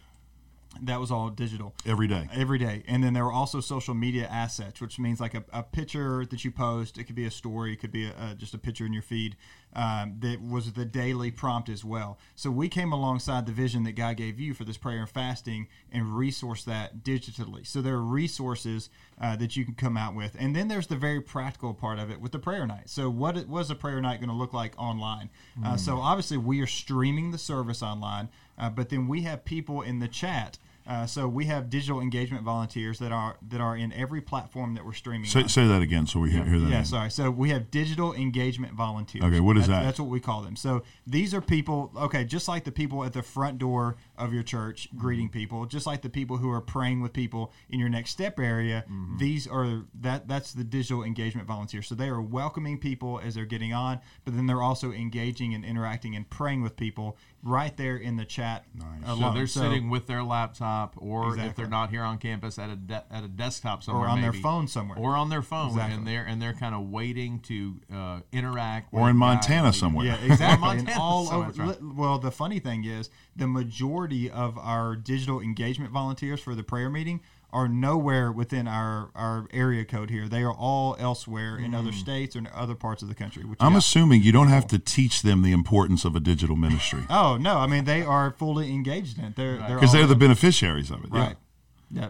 That 0.81 0.99
was 0.99 1.11
all 1.11 1.29
digital 1.29 1.73
Every 1.85 2.07
day. 2.07 2.27
every 2.33 2.57
day. 2.57 2.83
And 2.87 3.03
then 3.03 3.13
there 3.13 3.23
were 3.23 3.31
also 3.31 3.61
social 3.61 3.93
media 3.93 4.27
assets, 4.27 4.81
which 4.81 4.99
means 4.99 5.19
like 5.21 5.33
a, 5.33 5.43
a 5.53 5.63
picture 5.63 6.25
that 6.25 6.43
you 6.43 6.51
post. 6.51 6.97
It 6.97 7.05
could 7.05 7.15
be 7.15 7.25
a 7.25 7.31
story, 7.31 7.73
it 7.73 7.79
could 7.79 7.91
be 7.91 8.05
a, 8.07 8.13
a, 8.31 8.35
just 8.35 8.53
a 8.53 8.57
picture 8.57 8.85
in 8.85 8.93
your 8.93 9.01
feed. 9.03 9.35
Um, 9.75 10.17
that 10.19 10.39
was 10.39 10.73
the 10.73 10.85
daily 10.85 11.31
prompt 11.31 11.67
as 11.67 11.83
well. 11.83 12.19
So 12.35 12.51
we 12.51 12.69
came 12.69 12.91
alongside 12.91 13.47
the 13.47 13.51
vision 13.51 13.83
that 13.85 13.93
God 13.93 14.17
gave 14.17 14.39
you 14.39 14.53
for 14.53 14.65
this 14.65 14.77
prayer 14.77 14.99
and 14.99 15.09
fasting 15.09 15.67
and 15.91 16.15
resource 16.15 16.63
that 16.65 17.03
digitally. 17.03 17.65
So 17.65 17.81
there 17.81 17.95
are 17.95 18.03
resources 18.03 18.91
uh, 19.19 19.35
that 19.37 19.55
you 19.55 19.65
can 19.65 19.73
come 19.73 19.97
out 19.97 20.13
with. 20.13 20.35
And 20.37 20.55
then 20.55 20.67
there's 20.67 20.85
the 20.85 20.95
very 20.95 21.21
practical 21.21 21.73
part 21.73 21.97
of 21.97 22.11
it 22.11 22.21
with 22.21 22.31
the 22.31 22.37
prayer 22.39 22.67
night. 22.67 22.87
So 22.87 23.09
what 23.09 23.47
was 23.47 23.71
a 23.71 23.75
prayer 23.75 23.99
night 23.99 24.19
going 24.19 24.29
to 24.29 24.35
look 24.35 24.53
like 24.53 24.73
online? 24.77 25.31
Uh, 25.63 25.75
so 25.75 25.97
obviously 25.97 26.37
we 26.37 26.61
are 26.61 26.67
streaming 26.67 27.31
the 27.31 27.39
service 27.39 27.81
online, 27.81 28.29
uh, 28.57 28.69
but 28.69 28.89
then 28.89 29.07
we 29.07 29.21
have 29.23 29.43
people 29.45 29.81
in 29.81 29.99
the 29.99 30.07
chat. 30.07 30.57
Uh, 30.85 31.05
so 31.05 31.29
we 31.29 31.45
have 31.45 31.69
digital 31.69 32.01
engagement 32.01 32.43
volunteers 32.43 32.99
that 32.99 33.09
are 33.13 33.37
that 33.47 33.61
are 33.61 33.77
in 33.77 33.93
every 33.93 34.19
platform 34.19 34.73
that 34.75 34.83
we're 34.85 34.91
streaming. 34.91 35.25
Say, 35.29 35.47
say 35.47 35.65
that 35.65 35.81
again 35.81 36.05
so 36.07 36.19
we 36.19 36.29
hear, 36.31 36.43
hear 36.43 36.59
that. 36.59 36.65
Yeah, 36.65 36.67
again. 36.79 36.85
sorry. 36.85 37.09
So 37.09 37.31
we 37.31 37.51
have 37.51 37.71
digital 37.71 38.13
engagement 38.13 38.73
volunteers. 38.73 39.23
Okay, 39.23 39.39
what 39.39 39.55
is 39.55 39.67
That's- 39.67 39.79
that? 39.81 39.85
That's 39.85 39.99
what 40.01 40.09
we 40.09 40.19
call 40.19 40.41
them. 40.41 40.57
So 40.57 40.83
these 41.07 41.33
are 41.33 41.39
people, 41.39 41.89
okay, 41.95 42.25
just 42.25 42.49
like 42.49 42.65
the 42.65 42.71
people 42.73 43.05
at 43.05 43.13
the 43.13 43.23
front 43.23 43.59
door 43.59 43.95
of 44.17 44.33
your 44.33 44.43
church 44.43 44.89
greeting 44.97 45.27
Mm-hmm. 45.29 45.37
people, 45.39 45.65
just 45.67 45.87
like 45.87 46.01
the 46.01 46.09
people 46.09 46.35
who 46.35 46.49
are 46.51 46.59
praying 46.59 46.99
with 46.99 47.13
people 47.13 47.53
in 47.69 47.79
your 47.79 47.87
next 47.87 48.09
step 48.11 48.37
area. 48.37 48.83
Mm-hmm. 48.91 49.19
These 49.19 49.47
are 49.47 49.83
that 50.01 50.27
that's 50.27 50.51
the 50.51 50.65
digital 50.65 51.03
engagement 51.03 51.47
volunteers. 51.47 51.87
So 51.87 51.95
they 51.95 52.09
are 52.09 52.21
welcoming 52.21 52.77
people 52.77 53.21
as 53.23 53.35
they're 53.35 53.45
getting 53.45 53.71
on, 53.71 54.01
but 54.25 54.35
then 54.35 54.47
they're 54.47 54.61
also 54.61 54.91
engaging 54.91 55.53
and 55.53 55.63
interacting 55.63 56.13
and 56.13 56.29
praying 56.29 56.61
with 56.61 56.75
people 56.75 57.15
right 57.45 57.75
there 57.75 57.97
in 57.97 58.15
the 58.15 58.23
chat. 58.25 58.65
So 59.05 59.13
Alone. 59.13 59.35
they're 59.35 59.47
sitting 59.47 59.89
with 59.89 60.07
their 60.07 60.23
laptop, 60.23 60.93
or 60.97 61.37
if 61.37 61.55
they're 61.55 61.67
not 61.67 61.89
here 61.89 62.01
on 62.03 62.17
campus, 62.17 62.57
at 62.57 62.69
a 62.69 62.75
de- 62.77 63.03
at 63.11 63.23
a 63.23 63.27
desktop 63.27 63.83
somewhere, 63.83 64.05
or 64.05 64.09
on 64.09 64.21
their 64.21 64.31
phone 64.33 64.67
somewhere. 64.67 64.97
or 64.97 65.15
on 65.17 65.29
their 65.29 65.41
phone, 65.41 65.69
Exactly. 65.71 65.95
and 65.97 66.07
they're 66.07 66.23
and 66.23 66.41
they're 66.41 66.53
kind 66.53 66.73
of 66.73 66.89
waiting 66.89 67.39
to 67.41 67.75
uh, 67.93 68.19
interact. 68.31 68.93
Or 68.93 69.09
in 69.09 69.17
a 69.17 69.19
guy 69.19 69.25
Montana 69.25 69.63
leading- 69.67 69.79
somewhere. 69.79 70.05
Yeah, 70.05 70.15
exactly. 70.23 70.67
Montana, 70.77 70.99
all 71.01 71.25
so 71.25 71.35
over. 71.43 71.63
right. 71.63 71.77
Well, 71.83 72.17
the 72.17 72.31
funny 72.31 72.59
thing 72.59 72.85
is, 72.85 73.09
the 73.35 73.47
majority 73.47 74.29
of 74.31 74.57
our 74.57 74.95
digital 74.95 75.39
engagement 75.41 75.91
volunteers 75.91 76.39
for 76.39 76.55
the 76.55 76.63
prayer 76.63 76.89
meeting 76.89 77.19
are 77.53 77.67
nowhere 77.67 78.31
within 78.31 78.67
our, 78.67 79.11
our 79.15 79.47
area 79.53 79.85
code 79.85 80.09
here. 80.09 80.27
They 80.27 80.43
are 80.43 80.53
all 80.53 80.97
elsewhere 80.99 81.57
in 81.57 81.73
other 81.73 81.91
hmm. 81.91 81.97
states 81.97 82.35
or 82.35 82.39
in 82.39 82.49
other 82.53 82.75
parts 82.75 83.01
of 83.01 83.07
the 83.07 83.15
country. 83.15 83.45
Which. 83.45 83.59
I'm 83.61 83.75
assuming 83.75 84.23
you 84.23 84.31
don't 84.31 84.49
have 84.49 84.67
to 84.67 84.79
teach 84.79 85.21
them 85.21 85.43
the 85.43 85.51
importance 85.51 86.03
of 86.03 86.15
a 86.15 86.19
digital 86.19 86.55
ministry 86.55 87.03
Oh 87.09 87.37
no! 87.37 87.57
I 87.57 87.67
mean, 87.67 87.85
they 87.85 88.01
are 88.01 88.31
fully 88.31 88.71
engaged 88.71 89.19
in 89.19 89.25
it. 89.25 89.35
They're 89.35 89.57
they're 89.57 89.75
because 89.75 89.91
they're 89.91 90.07
the 90.07 90.15
beneficiaries 90.15 90.89
of 90.89 91.03
it. 91.03 91.11
right. 91.11 91.29
Yeah, 91.29 91.35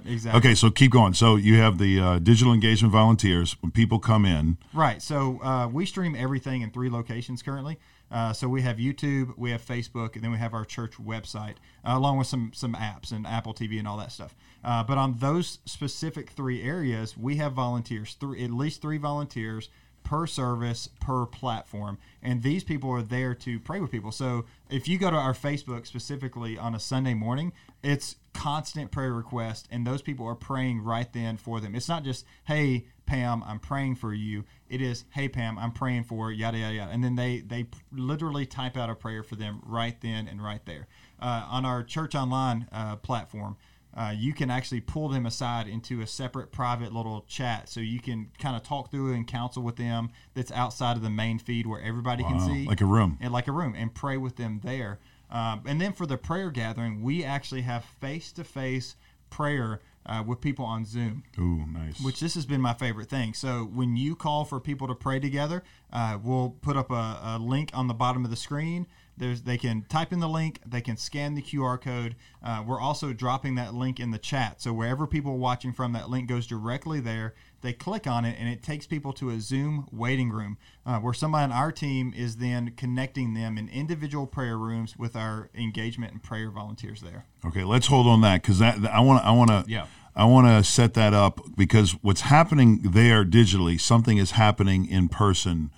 exactly. 0.05 0.39
Okay, 0.39 0.55
so 0.55 0.71
keep 0.71 0.91
going. 0.91 1.13
So 1.13 1.35
you 1.35 1.57
have 1.57 1.77
the 1.77 1.99
uh, 1.99 2.19
digital 2.19 2.53
engagement 2.53 2.91
volunteers. 2.91 3.55
When 3.61 3.71
people 3.71 3.99
come 3.99 4.25
in, 4.25 4.57
Right. 4.73 5.01
So 5.01 5.41
uh, 5.43 5.67
we 5.67 5.85
stream 5.85 6.15
everything 6.15 6.61
in 6.61 6.71
three 6.71 6.89
locations 6.89 7.41
currently. 7.41 7.79
Uh, 8.11 8.31
so 8.31 8.47
we 8.47 8.61
have 8.61 8.77
YouTube, 8.77 9.33
we 9.37 9.49
have 9.49 9.65
Facebook, 9.65 10.13
and 10.13 10.23
then 10.23 10.31
we 10.31 10.37
have 10.37 10.53
our 10.53 10.65
church 10.65 10.93
website, 10.97 11.55
uh, 11.83 11.93
along 11.95 12.17
with 12.17 12.27
some 12.27 12.51
some 12.53 12.75
apps 12.75 13.11
and 13.11 13.25
Apple 13.25 13.53
TV 13.53 13.79
and 13.79 13.87
all 13.87 13.97
that 13.97 14.11
stuff. 14.11 14.35
Uh, 14.63 14.83
but 14.83 14.97
on 14.97 15.17
those 15.17 15.59
specific 15.65 16.29
three 16.29 16.61
areas, 16.61 17.17
we 17.17 17.37
have 17.37 17.53
volunteers, 17.53 18.15
three 18.19 18.43
at 18.43 18.51
least 18.51 18.81
three 18.81 18.99
volunteers 18.99 19.69
per 20.03 20.27
service 20.27 20.89
per 20.99 21.25
platform. 21.25 21.97
And 22.21 22.43
these 22.43 22.63
people 22.63 22.89
are 22.91 23.01
there 23.01 23.33
to 23.35 23.59
pray 23.59 23.79
with 23.79 23.91
people. 23.91 24.11
So 24.11 24.45
if 24.69 24.87
you 24.87 24.97
go 24.97 25.09
to 25.11 25.17
our 25.17 25.33
facebook 25.33 25.85
specifically 25.85 26.57
on 26.57 26.75
a 26.75 26.79
sunday 26.79 27.13
morning 27.13 27.53
it's 27.83 28.15
constant 28.33 28.91
prayer 28.91 29.13
request 29.13 29.67
and 29.69 29.85
those 29.85 30.01
people 30.01 30.25
are 30.25 30.35
praying 30.35 30.81
right 30.81 31.11
then 31.13 31.37
for 31.37 31.59
them. 31.59 31.75
It's 31.75 31.89
not 31.89 32.03
just 32.03 32.25
hey 32.45 32.85
pam 33.05 33.43
i'm 33.45 33.59
praying 33.59 33.95
for 33.95 34.13
you. 34.13 34.45
It 34.69 34.81
is 34.81 35.05
hey 35.11 35.27
pam 35.27 35.57
i'm 35.59 35.71
praying 35.71 36.05
for 36.05 36.31
yada 36.31 36.57
yada 36.57 36.75
yada. 36.75 36.91
And 36.91 37.03
then 37.03 37.15
they 37.15 37.39
they 37.39 37.67
literally 37.91 38.45
type 38.45 38.77
out 38.77 38.89
a 38.89 38.95
prayer 38.95 39.23
for 39.23 39.35
them 39.35 39.61
right 39.65 39.99
then 40.01 40.27
and 40.27 40.43
right 40.43 40.65
there. 40.65 40.87
Uh, 41.21 41.45
on 41.49 41.65
our 41.65 41.83
church 41.83 42.15
online 42.15 42.67
uh, 42.71 42.95
platform 42.97 43.57
uh, 43.95 44.13
you 44.15 44.33
can 44.33 44.49
actually 44.49 44.81
pull 44.81 45.09
them 45.09 45.25
aside 45.25 45.67
into 45.67 46.01
a 46.01 46.07
separate 46.07 46.51
private 46.51 46.91
little 46.93 47.23
chat 47.27 47.69
so 47.69 47.79
you 47.79 47.99
can 47.99 48.29
kind 48.39 48.55
of 48.55 48.63
talk 48.63 48.89
through 48.89 49.13
and 49.13 49.27
counsel 49.27 49.61
with 49.63 49.75
them 49.75 50.09
that's 50.33 50.51
outside 50.51 50.95
of 50.97 51.03
the 51.03 51.09
main 51.09 51.37
feed 51.39 51.67
where 51.67 51.81
everybody 51.81 52.23
can 52.23 52.39
see 52.39 52.65
like 52.65 52.81
a 52.81 52.85
room. 52.85 53.17
and 53.21 53.31
like 53.31 53.47
a 53.47 53.51
room 53.51 53.73
and 53.77 53.93
pray 53.93 54.17
with 54.17 54.35
them 54.35 54.59
there 54.63 54.99
um, 55.31 55.61
and 55.65 55.79
then 55.79 55.93
for 55.93 56.05
the 56.05 56.17
prayer 56.17 56.49
gathering 56.51 57.01
we 57.03 57.23
actually 57.23 57.61
have 57.61 57.83
face-to-face 58.01 58.95
prayer 59.29 59.81
uh, 60.05 60.23
with 60.25 60.41
people 60.41 60.65
on 60.65 60.85
zoom 60.85 61.23
Ooh, 61.39 61.65
nice. 61.65 61.99
which 62.01 62.19
this 62.19 62.35
has 62.35 62.45
been 62.45 62.61
my 62.61 62.73
favorite 62.73 63.09
thing. 63.09 63.33
So 63.33 63.63
when 63.73 63.95
you 63.95 64.15
call 64.15 64.45
for 64.45 64.59
people 64.59 64.87
to 64.87 64.95
pray 64.95 65.19
together, 65.19 65.63
uh, 65.91 66.17
we'll 66.21 66.55
put 66.61 66.75
up 66.75 66.91
a, 66.91 67.19
a 67.23 67.39
link 67.39 67.71
on 67.73 67.87
the 67.87 67.93
bottom 67.93 68.25
of 68.25 68.29
the 68.29 68.35
screen. 68.35 68.85
There's 69.17 69.43
they 69.43 69.57
can 69.57 69.83
type 69.89 70.11
in 70.11 70.19
the 70.19 70.29
link, 70.29 70.59
they 70.65 70.81
can 70.81 70.97
scan 70.97 71.35
the 71.35 71.41
QR 71.41 71.79
code. 71.79 72.15
Uh, 72.43 72.63
we're 72.65 72.79
also 72.79 73.13
dropping 73.13 73.55
that 73.55 73.73
link 73.73 73.99
in 73.99 74.11
the 74.11 74.17
chat, 74.17 74.61
so 74.61 74.73
wherever 74.73 75.05
people 75.05 75.33
are 75.33 75.37
watching 75.37 75.71
from, 75.71 75.93
that 75.93 76.09
link 76.09 76.27
goes 76.27 76.47
directly 76.47 76.99
there. 76.99 77.33
They 77.61 77.71
click 77.73 78.07
on 78.07 78.25
it, 78.25 78.35
and 78.37 78.49
it 78.49 78.61
takes 78.61 78.85
people 78.87 79.13
to 79.13 79.29
a 79.29 79.39
Zoom 79.39 79.87
waiting 79.91 80.31
room 80.31 80.57
uh, 80.85 80.99
where 80.99 81.13
somebody 81.13 81.45
on 81.45 81.51
our 81.53 81.71
team 81.71 82.13
is 82.13 82.37
then 82.37 82.73
connecting 82.75 83.33
them 83.33 83.57
in 83.57 83.69
individual 83.69 84.27
prayer 84.27 84.57
rooms 84.57 84.97
with 84.97 85.15
our 85.15 85.49
engagement 85.55 86.11
and 86.11 86.21
prayer 86.21 86.49
volunteers 86.49 87.01
there. 87.01 87.25
Okay, 87.45 87.63
let's 87.63 87.87
hold 87.87 88.05
on 88.07 88.21
that 88.21 88.41
because 88.41 88.59
that 88.59 88.83
I 88.85 88.99
want 88.99 89.23
I 89.23 89.31
want 89.31 89.49
to 89.49 89.63
Yeah. 89.67 89.85
I 90.15 90.25
want 90.25 90.45
to 90.45 90.63
set 90.63 90.93
that 90.93 91.13
up 91.13 91.41
because 91.57 91.93
what's 92.03 92.21
happening 92.21 92.81
there 92.83 93.25
digitally, 93.25 93.81
something 93.81 94.17
is 94.17 94.31
happening 94.31 94.85
in 94.85 95.09
person 95.09 95.71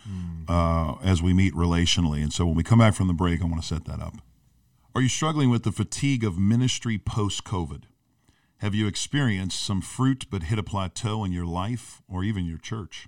uh, 0.47 0.95
as 1.03 1.21
we 1.21 1.33
meet 1.33 1.53
relationally, 1.53 2.21
and 2.21 2.31
so 2.31 2.45
when 2.45 2.55
we 2.55 2.63
come 2.63 2.79
back 2.79 2.95
from 2.95 3.07
the 3.07 3.13
break, 3.13 3.41
I 3.41 3.45
want 3.45 3.61
to 3.61 3.67
set 3.67 3.85
that 3.85 3.99
up. 3.99 4.15
Are 4.93 5.01
you 5.01 5.09
struggling 5.09 5.49
with 5.49 5.63
the 5.63 5.71
fatigue 5.71 6.23
of 6.23 6.37
ministry 6.37 6.97
post 6.97 7.43
COVID? 7.43 7.83
Have 8.59 8.73
you 8.73 8.87
experienced 8.87 9.61
some 9.61 9.81
fruit 9.81 10.25
but 10.29 10.43
hit 10.43 10.57
a 10.57 10.63
plateau 10.63 11.23
in 11.23 11.33
your 11.33 11.45
life 11.45 12.01
or 12.07 12.23
even 12.23 12.45
your 12.45 12.57
church? 12.57 13.07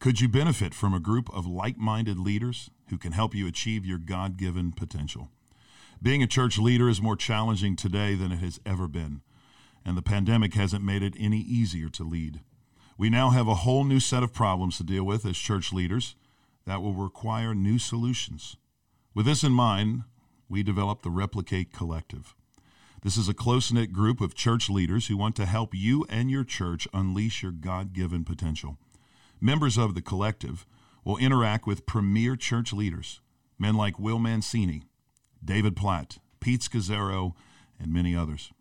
Could 0.00 0.20
you 0.20 0.28
benefit 0.28 0.74
from 0.74 0.92
a 0.92 1.00
group 1.00 1.32
of 1.32 1.46
like 1.46 1.78
minded 1.78 2.18
leaders 2.18 2.68
who 2.90 2.98
can 2.98 3.12
help 3.12 3.34
you 3.34 3.46
achieve 3.46 3.86
your 3.86 3.98
God 3.98 4.36
given 4.36 4.72
potential? 4.72 5.30
Being 6.02 6.22
a 6.22 6.26
church 6.26 6.58
leader 6.58 6.88
is 6.88 7.00
more 7.00 7.16
challenging 7.16 7.76
today 7.76 8.14
than 8.14 8.32
it 8.32 8.40
has 8.40 8.60
ever 8.66 8.88
been, 8.88 9.22
and 9.84 9.96
the 9.96 10.02
pandemic 10.02 10.54
hasn't 10.54 10.84
made 10.84 11.02
it 11.02 11.14
any 11.18 11.38
easier 11.38 11.88
to 11.90 12.04
lead. 12.04 12.40
We 12.98 13.08
now 13.08 13.30
have 13.30 13.48
a 13.48 13.54
whole 13.54 13.84
new 13.84 14.00
set 14.00 14.22
of 14.22 14.34
problems 14.34 14.76
to 14.78 14.84
deal 14.84 15.04
with 15.04 15.24
as 15.24 15.38
church 15.38 15.72
leaders 15.72 16.16
that 16.66 16.82
will 16.82 16.94
require 16.94 17.54
new 17.54 17.78
solutions. 17.78 18.56
With 19.14 19.26
this 19.26 19.44
in 19.44 19.52
mind, 19.52 20.04
we 20.48 20.62
developed 20.62 21.02
the 21.02 21.10
Replicate 21.10 21.72
Collective. 21.72 22.34
This 23.02 23.16
is 23.16 23.28
a 23.28 23.34
close 23.34 23.70
knit 23.70 23.92
group 23.92 24.20
of 24.20 24.34
church 24.34 24.70
leaders 24.70 25.08
who 25.08 25.16
want 25.16 25.36
to 25.36 25.46
help 25.46 25.74
you 25.74 26.06
and 26.08 26.30
your 26.30 26.44
church 26.44 26.88
unleash 26.94 27.42
your 27.42 27.52
God 27.52 27.92
given 27.92 28.24
potential. 28.24 28.78
Members 29.40 29.76
of 29.76 29.94
the 29.94 30.00
collective 30.00 30.66
will 31.04 31.18
interact 31.18 31.66
with 31.66 31.84
premier 31.84 32.34
church 32.34 32.72
leaders, 32.72 33.20
men 33.58 33.74
like 33.74 33.98
Will 33.98 34.18
Mancini, 34.18 34.84
David 35.44 35.76
Platt, 35.76 36.18
Pete 36.40 36.62
Scazzero, 36.62 37.34
and 37.78 37.92
many 37.92 38.16
others. 38.16 38.52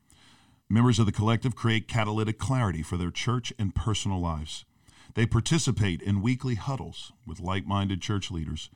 Members 0.70 1.00
of 1.00 1.06
the 1.06 1.12
collective 1.12 1.56
create 1.56 1.88
catalytic 1.88 2.38
clarity 2.38 2.84
for 2.84 2.98
their 2.98 3.12
church 3.12 3.54
and 3.58 3.74
personal 3.74 4.20
lives. 4.20 4.66
They 5.16 5.26
participate 5.26 6.02
in 6.02 6.22
weekly 6.22 6.56
huddles 6.56 7.14
with 7.26 7.40
like 7.40 7.66
minded 7.66 8.02
church 8.02 8.30
leaders, 8.32 8.70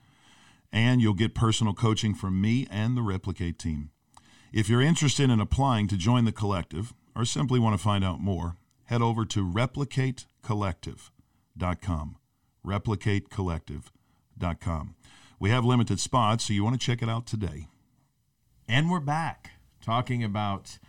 and 0.71 1.01
you'll 1.01 1.13
get 1.13 1.33
personal 1.33 1.73
coaching 1.73 2.13
from 2.13 2.39
me 2.39 2.67
and 2.69 2.95
the 2.95 3.01
Replicate 3.01 3.57
team. 3.57 3.89
If 4.53 4.69
you're 4.69 4.81
interested 4.81 5.29
in 5.29 5.41
applying 5.41 5.89
to 5.89 5.97
join 5.97 6.23
the 6.25 6.31
collective 6.31 6.93
or 7.15 7.25
simply 7.25 7.59
want 7.59 7.77
to 7.77 7.83
find 7.83 8.03
out 8.03 8.19
more, 8.19 8.57
head 8.85 9.01
over 9.01 9.25
to 9.25 9.45
replicatecollective.com. 9.45 12.17
Replicatecollective.com. 12.65 14.95
We 15.39 15.49
have 15.49 15.65
limited 15.65 15.99
spots, 15.99 16.45
so 16.45 16.53
you 16.53 16.63
want 16.63 16.79
to 16.79 16.85
check 16.85 17.01
it 17.01 17.09
out 17.09 17.25
today. 17.27 17.67
And 18.67 18.91
we're 18.91 18.99
back 18.99 19.51
talking 19.81 20.23
about 20.23 20.79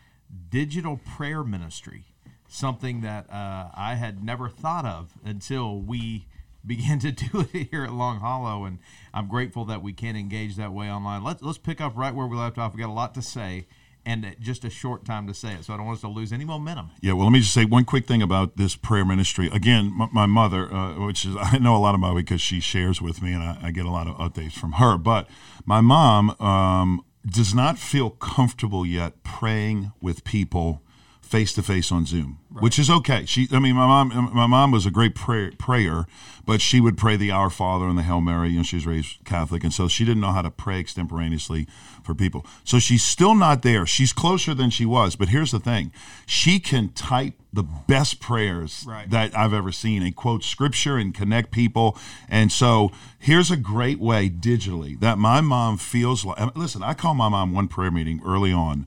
digital 0.48 0.96
prayer 0.96 1.44
ministry, 1.44 2.07
something 2.48 3.02
that 3.02 3.30
uh, 3.30 3.68
I 3.74 3.94
had 3.94 4.24
never 4.24 4.48
thought 4.48 4.84
of 4.84 5.12
until 5.24 5.80
we 5.80 6.26
began 6.66 6.98
to 6.98 7.12
do 7.12 7.46
it 7.52 7.68
here 7.70 7.84
at 7.84 7.92
Long 7.92 8.20
Hollow, 8.20 8.64
and 8.64 8.78
I'm 9.14 9.28
grateful 9.28 9.64
that 9.66 9.82
we 9.82 9.92
can 9.92 10.16
engage 10.16 10.56
that 10.56 10.72
way 10.72 10.90
online. 10.90 11.22
Let's 11.22 11.42
let's 11.42 11.58
pick 11.58 11.80
up 11.80 11.96
right 11.96 12.14
where 12.14 12.26
we 12.26 12.36
left 12.36 12.58
off. 12.58 12.74
We 12.74 12.80
got 12.80 12.90
a 12.90 12.92
lot 12.92 13.14
to 13.14 13.22
say, 13.22 13.66
and 14.04 14.36
just 14.40 14.64
a 14.64 14.70
short 14.70 15.04
time 15.04 15.26
to 15.28 15.34
say 15.34 15.52
it, 15.52 15.64
so 15.64 15.72
I 15.72 15.76
don't 15.76 15.86
want 15.86 15.96
us 15.98 16.00
to 16.02 16.08
lose 16.08 16.32
any 16.32 16.44
momentum. 16.44 16.90
Yeah, 17.00 17.12
well, 17.12 17.26
let 17.26 17.32
me 17.32 17.40
just 17.40 17.54
say 17.54 17.64
one 17.64 17.84
quick 17.84 18.06
thing 18.06 18.22
about 18.22 18.56
this 18.56 18.74
prayer 18.74 19.04
ministry. 19.04 19.48
Again, 19.52 19.92
my, 19.96 20.08
my 20.12 20.26
mother, 20.26 20.72
uh, 20.72 20.94
which 21.06 21.24
is 21.24 21.36
I 21.40 21.58
know 21.58 21.76
a 21.76 21.78
lot 21.78 21.94
about 21.94 22.16
because 22.16 22.40
she 22.40 22.60
shares 22.60 23.00
with 23.00 23.22
me, 23.22 23.32
and 23.32 23.42
I, 23.42 23.58
I 23.62 23.70
get 23.70 23.86
a 23.86 23.90
lot 23.90 24.08
of 24.08 24.16
updates 24.16 24.52
from 24.52 24.72
her. 24.72 24.98
But 24.98 25.28
my 25.64 25.80
mom 25.80 26.30
um, 26.40 27.04
does 27.24 27.54
not 27.54 27.78
feel 27.78 28.10
comfortable 28.10 28.84
yet 28.84 29.22
praying 29.22 29.92
with 30.00 30.24
people 30.24 30.82
face 31.28 31.52
to 31.52 31.62
face 31.62 31.92
on 31.92 32.06
Zoom, 32.06 32.38
which 32.58 32.78
is 32.78 32.88
okay. 32.88 33.26
She, 33.26 33.48
I 33.52 33.58
mean, 33.58 33.74
my 33.76 33.86
mom, 33.86 34.30
my 34.34 34.46
mom 34.46 34.70
was 34.70 34.86
a 34.86 34.90
great 34.90 35.14
prayer, 35.14 35.52
prayer, 35.58 36.06
but 36.46 36.62
she 36.62 36.80
would 36.80 36.96
pray 36.96 37.16
the 37.16 37.30
Our 37.30 37.50
Father 37.50 37.86
and 37.86 37.98
the 37.98 38.02
Hail 38.02 38.22
Mary. 38.22 38.48
You 38.50 38.58
know, 38.58 38.62
she 38.62 38.76
was 38.76 38.86
raised 38.86 39.22
Catholic, 39.26 39.62
and 39.62 39.72
so 39.72 39.88
she 39.88 40.06
didn't 40.06 40.22
know 40.22 40.32
how 40.32 40.40
to 40.40 40.50
pray 40.50 40.80
extemporaneously 40.80 41.66
for 42.02 42.14
people. 42.14 42.46
So 42.64 42.78
she's 42.78 43.04
still 43.04 43.34
not 43.34 43.60
there. 43.60 43.84
She's 43.84 44.14
closer 44.14 44.54
than 44.54 44.70
she 44.70 44.86
was, 44.86 45.16
but 45.16 45.28
here's 45.28 45.50
the 45.50 45.60
thing: 45.60 45.92
she 46.24 46.58
can 46.58 46.88
type 46.90 47.34
the 47.52 47.62
best 47.62 48.20
prayers 48.20 48.84
Right. 48.86 49.08
that 49.10 49.36
I've 49.36 49.52
ever 49.52 49.70
seen 49.72 50.02
and 50.02 50.16
quote 50.16 50.42
scripture 50.44 50.96
and 50.96 51.14
connect 51.14 51.50
people. 51.50 51.96
And 52.28 52.50
so 52.50 52.90
here's 53.18 53.50
a 53.50 53.56
great 53.56 53.98
way 53.98 54.30
digitally 54.30 54.98
that 55.00 55.18
my 55.18 55.40
mom 55.42 55.76
feels 55.76 56.24
like. 56.24 56.56
Listen, 56.56 56.82
I 56.82 56.94
call 56.94 57.12
my 57.14 57.28
mom 57.28 57.52
one 57.52 57.68
prayer 57.68 57.90
meeting 57.90 58.22
early 58.24 58.52
on. 58.52 58.86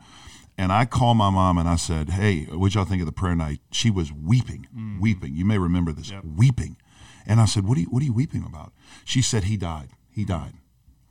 And 0.61 0.71
I 0.71 0.85
called 0.85 1.17
my 1.17 1.31
mom 1.31 1.57
and 1.57 1.67
I 1.67 1.75
said, 1.75 2.11
Hey, 2.11 2.43
what'd 2.43 2.75
y'all 2.75 2.85
think 2.85 3.01
of 3.01 3.07
the 3.07 3.11
prayer 3.11 3.35
night? 3.35 3.61
She 3.71 3.89
was 3.89 4.13
weeping, 4.13 4.67
mm-hmm. 4.67 4.99
weeping. 4.99 5.35
You 5.35 5.43
may 5.43 5.57
remember 5.57 5.91
this, 5.91 6.11
weeping. 6.23 6.77
And 7.25 7.41
I 7.41 7.45
said, 7.45 7.65
what 7.65 7.79
are, 7.79 7.81
you, 7.81 7.87
what 7.87 8.03
are 8.03 8.05
you 8.05 8.13
weeping 8.13 8.43
about? 8.45 8.71
She 9.03 9.23
said, 9.23 9.45
He 9.45 9.57
died. 9.57 9.89
He 10.11 10.23
died. 10.23 10.53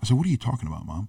I 0.00 0.06
said, 0.06 0.16
What 0.16 0.26
are 0.26 0.30
you 0.30 0.36
talking 0.36 0.68
about, 0.68 0.86
mom? 0.86 1.08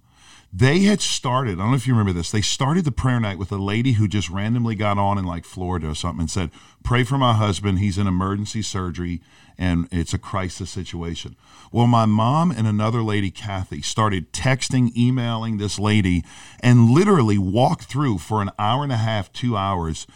They 0.52 0.80
had 0.80 1.00
started, 1.00 1.54
I 1.54 1.62
don't 1.62 1.70
know 1.70 1.76
if 1.76 1.86
you 1.86 1.94
remember 1.94 2.12
this, 2.12 2.30
they 2.30 2.42
started 2.42 2.84
the 2.84 2.92
prayer 2.92 3.18
night 3.18 3.38
with 3.38 3.50
a 3.52 3.56
lady 3.56 3.92
who 3.92 4.06
just 4.06 4.28
randomly 4.28 4.74
got 4.74 4.98
on 4.98 5.16
in 5.16 5.24
like 5.24 5.46
Florida 5.46 5.88
or 5.88 5.94
something 5.94 6.20
and 6.20 6.30
said, 6.30 6.50
Pray 6.84 7.04
for 7.04 7.16
my 7.16 7.32
husband. 7.32 7.78
He's 7.78 7.96
in 7.96 8.06
emergency 8.06 8.60
surgery 8.60 9.22
and 9.56 9.88
it's 9.90 10.12
a 10.12 10.18
crisis 10.18 10.70
situation. 10.70 11.36
Well, 11.70 11.86
my 11.86 12.04
mom 12.04 12.50
and 12.50 12.66
another 12.66 13.02
lady, 13.02 13.30
Kathy, 13.30 13.80
started 13.80 14.32
texting, 14.32 14.94
emailing 14.96 15.56
this 15.56 15.78
lady, 15.78 16.22
and 16.60 16.90
literally 16.90 17.38
walked 17.38 17.84
through 17.84 18.18
for 18.18 18.42
an 18.42 18.50
hour 18.58 18.82
and 18.82 18.92
a 18.92 18.96
half, 18.96 19.32
two 19.32 19.56
hours, 19.56 20.06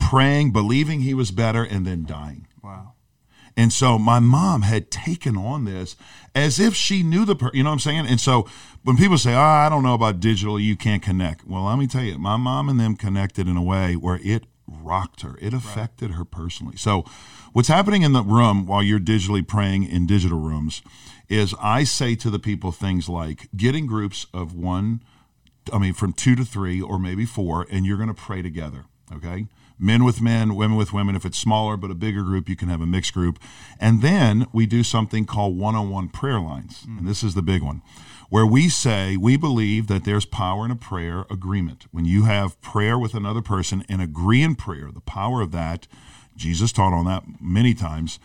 praying, 0.00 0.52
believing 0.52 1.00
he 1.00 1.14
was 1.14 1.30
better, 1.30 1.62
and 1.62 1.86
then 1.86 2.04
dying. 2.04 2.46
Wow. 2.62 2.94
And 3.56 3.72
so 3.72 3.98
my 3.98 4.18
mom 4.18 4.62
had 4.62 4.90
taken 4.90 5.36
on 5.36 5.64
this 5.64 5.96
as 6.34 6.58
if 6.58 6.74
she 6.74 7.02
knew 7.02 7.24
the, 7.24 7.36
per- 7.36 7.50
you 7.54 7.62
know 7.62 7.70
what 7.70 7.74
I'm 7.74 7.80
saying? 7.80 8.06
And 8.06 8.20
so 8.20 8.48
when 8.84 8.96
people 8.96 9.18
say, 9.18 9.34
oh, 9.34 9.40
I 9.40 9.68
don't 9.68 9.82
know 9.82 9.94
about 9.94 10.20
digital, 10.20 10.60
you 10.60 10.76
can't 10.76 11.02
connect. 11.02 11.46
Well, 11.46 11.64
let 11.64 11.78
me 11.78 11.86
tell 11.86 12.02
you, 12.02 12.18
my 12.18 12.36
mom 12.36 12.68
and 12.68 12.78
them 12.78 12.96
connected 12.96 13.48
in 13.48 13.56
a 13.56 13.62
way 13.62 13.96
where 13.96 14.20
it 14.22 14.44
rocked 14.66 15.22
her. 15.22 15.36
It 15.40 15.54
affected 15.54 16.12
her 16.12 16.24
personally. 16.24 16.76
So 16.76 17.04
what's 17.52 17.68
happening 17.68 18.02
in 18.02 18.12
the 18.12 18.22
room 18.22 18.66
while 18.66 18.82
you're 18.82 19.00
digitally 19.00 19.46
praying 19.46 19.84
in 19.84 20.06
digital 20.06 20.38
rooms 20.38 20.82
is 21.28 21.54
I 21.60 21.84
say 21.84 22.14
to 22.16 22.30
the 22.30 22.38
people 22.38 22.72
things 22.72 23.08
like 23.08 23.48
getting 23.56 23.86
groups 23.86 24.26
of 24.34 24.54
one, 24.54 25.02
I 25.72 25.78
mean, 25.78 25.94
from 25.94 26.12
two 26.12 26.36
to 26.36 26.44
three 26.44 26.80
or 26.80 26.98
maybe 26.98 27.24
four, 27.24 27.66
and 27.70 27.86
you're 27.86 27.96
going 27.96 28.08
to 28.08 28.14
pray 28.14 28.42
together. 28.42 28.84
Okay. 29.14 29.46
Men 29.78 30.04
with 30.04 30.20
men, 30.20 30.54
women 30.54 30.76
with 30.76 30.92
women. 30.92 31.16
If 31.16 31.24
it's 31.24 31.38
smaller 31.38 31.76
but 31.76 31.90
a 31.90 31.94
bigger 31.94 32.22
group, 32.22 32.48
you 32.48 32.56
can 32.56 32.68
have 32.68 32.80
a 32.80 32.86
mixed 32.86 33.12
group. 33.12 33.38
And 33.80 34.02
then 34.02 34.46
we 34.52 34.66
do 34.66 34.84
something 34.84 35.24
called 35.24 35.58
one 35.58 35.74
on 35.74 35.90
one 35.90 36.08
prayer 36.08 36.40
lines. 36.40 36.82
Hmm. 36.82 36.98
And 36.98 37.08
this 37.08 37.22
is 37.22 37.34
the 37.34 37.42
big 37.42 37.62
one, 37.62 37.82
where 38.34 38.44
we 38.44 38.68
say 38.68 39.16
we 39.16 39.36
believe 39.36 39.86
that 39.86 40.02
there's 40.04 40.24
power 40.24 40.64
in 40.64 40.70
a 40.72 40.74
prayer 40.74 41.24
agreement. 41.30 41.86
When 41.92 42.04
you 42.04 42.24
have 42.24 42.60
prayer 42.60 42.98
with 42.98 43.14
another 43.14 43.40
person 43.40 43.84
and 43.88 44.02
agree 44.02 44.42
in 44.42 44.56
prayer, 44.56 44.90
the 44.92 45.00
power 45.00 45.40
of 45.40 45.52
that, 45.52 45.86
Jesus 46.34 46.72
taught 46.72 46.92
on 46.92 47.04
that 47.04 47.22
many 47.40 47.74
times. 47.74 48.18